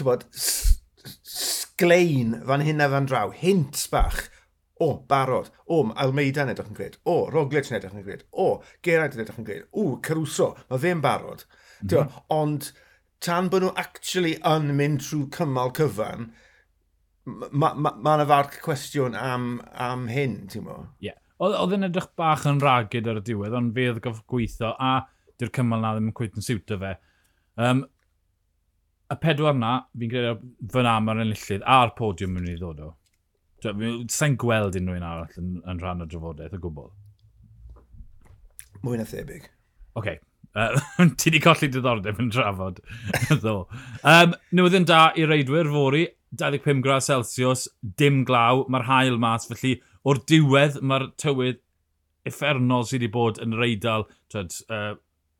bod, 0.00 0.24
sglein 0.32 2.38
fan 2.48 2.64
hyn 2.64 2.80
a 2.80 2.88
fan 2.92 3.08
draw, 3.10 3.32
hint 3.36 3.84
bach, 3.92 4.22
o, 4.82 5.04
barod, 5.08 5.50
o, 5.66 5.82
Almeida 6.02 6.46
yn 6.46 6.54
edrych 6.54 6.70
yn 6.72 6.78
gred, 6.78 6.96
o, 7.04 7.16
Roglic 7.30 7.70
yn 7.70 7.78
edrych 7.78 7.96
yn 7.96 8.06
gred, 8.06 8.24
o, 8.32 8.48
Geraint 8.86 9.16
yn 9.16 9.24
edrych 9.24 9.42
yn 9.42 9.48
gred, 9.48 9.66
o, 9.70 9.84
Caruso, 10.04 10.52
mae 10.70 10.82
fe'n 10.82 11.02
barod. 11.04 11.44
Mm 11.82 11.92
-hmm. 11.92 12.22
Ond 12.34 12.70
tan 13.22 13.50
bod 13.52 13.62
nhw 13.62 13.74
actually 13.78 14.34
yn 14.48 14.72
mynd 14.78 15.04
trwy 15.04 15.28
cymal 15.36 15.70
cyfan, 15.76 16.32
mae 17.24 17.76
yna 17.76 17.78
ma, 17.78 17.92
ma 18.02 18.26
farc 18.26 18.58
cwestiwn 18.64 19.14
am, 19.18 19.60
am 19.78 20.08
hyn, 20.10 20.40
ti'n 20.50 20.66
mo? 20.66 20.80
Ie. 20.98 21.12
Yeah. 21.12 21.18
Oedd 21.42 21.74
yn 21.74 21.88
edrych 21.88 22.10
bach 22.18 22.44
yn 22.46 22.60
ragyd 22.62 23.08
ar 23.10 23.18
y 23.18 23.24
diwedd, 23.26 23.54
ond 23.58 23.72
fe 23.74 23.88
oedd 23.90 24.02
gof 24.02 24.20
gweithio, 24.30 24.76
a 24.78 25.08
dy'r 25.40 25.50
cymal 25.54 25.82
na 25.82 25.96
ddim 25.96 26.10
yn 26.10 26.14
cwyt 26.14 26.38
yn 26.38 26.46
siwtio 26.46 26.78
fe. 26.78 26.92
Um, 27.58 27.82
y 29.12 29.18
pedwar 29.20 29.56
na, 29.58 29.76
fi'n 29.98 30.10
credu 30.12 30.34
fy 30.72 30.84
na 30.86 30.96
mae'r 31.04 31.22
enillydd 31.26 31.64
a'r 31.76 31.94
podiwm 31.98 32.40
yn 32.40 32.50
ei 32.52 32.58
ddod 32.58 32.82
o. 32.86 32.90
Sa'n 33.62 34.36
gweld 34.40 34.78
unrhyw 34.80 34.98
un 34.98 35.06
arall 35.06 35.38
yn, 35.38 35.54
yn 35.70 35.80
rhan 35.82 36.02
o 36.02 36.08
drafodaeth 36.10 36.56
o 36.56 36.60
gwbl. 36.62 36.90
Mwy 38.82 38.98
na 38.98 39.06
thebyg. 39.06 39.48
Oce. 39.94 39.98
Okay. 40.02 40.20
Uh, 40.52 40.76
ti 41.20 41.30
di 41.32 41.40
colli 41.40 41.68
diddordeb 41.72 42.18
yn 42.20 42.32
trafod, 42.32 42.82
ddo. 43.40 43.62
Um, 44.04 44.34
newyddion 44.52 44.88
da 44.88 45.06
i 45.16 45.24
reidwyr 45.28 45.70
fori, 45.72 46.06
25 46.40 46.82
grad 46.84 47.04
Celsius, 47.06 47.68
dim 48.00 48.22
glaw, 48.28 48.66
mae'r 48.72 48.88
hael 48.88 49.16
mas, 49.20 49.48
felly 49.48 49.78
o'r 50.08 50.20
diwedd 50.28 50.80
mae'r 50.84 51.06
tywydd 51.20 51.62
effernol 52.28 52.84
sydd 52.86 53.00
wedi 53.00 53.12
bod 53.14 53.40
yn 53.42 53.56
reidal, 53.56 54.04
twed, 54.32 54.58
uh, 54.72 54.92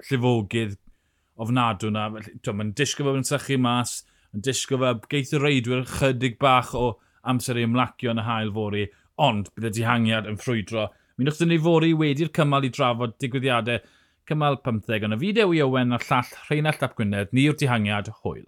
llifogydd, 0.09 0.79
ofnadw 1.43 1.93
na. 1.93 2.09
Mae'n 2.13 2.75
disgo 2.79 3.07
fe 3.07 3.15
yn 3.19 3.29
sychu 3.29 3.59
mas, 3.61 4.01
yn 4.33 4.45
disgo 4.47 4.81
fe 4.83 4.95
geith 5.13 5.35
y 5.37 5.43
reidwyr 5.43 5.87
chydig 5.99 6.39
bach 6.43 6.75
o 6.79 6.95
amser 7.29 7.61
i 7.61 7.67
ymlacio 7.67 8.13
yn 8.15 8.23
y 8.23 8.27
hael 8.27 8.53
fori, 8.55 8.87
ond 9.23 9.51
bydd 9.55 9.71
y 9.71 9.75
dihangiad 9.79 10.31
yn 10.31 10.39
ffrwydro. 10.41 10.89
Mi 11.17 11.27
wnaethon 11.27 11.53
ni 11.53 11.61
fori 11.63 11.93
wedi'r 11.99 12.33
cymal 12.35 12.67
i 12.67 12.73
drafod 12.73 13.19
digwyddiadau 13.23 13.83
cymal 14.31 14.59
15, 14.65 15.07
ond 15.07 15.17
y 15.17 15.21
fideo 15.21 15.53
i 15.55 15.63
Owen 15.65 15.95
a'r 15.95 16.07
llall 16.09 16.35
Rheinald 16.49 16.83
Ap 16.87 16.97
Gwynedd, 16.99 17.33
ni'r 17.37 17.59
dihangiad 17.59 18.11
hwyl. 18.23 18.47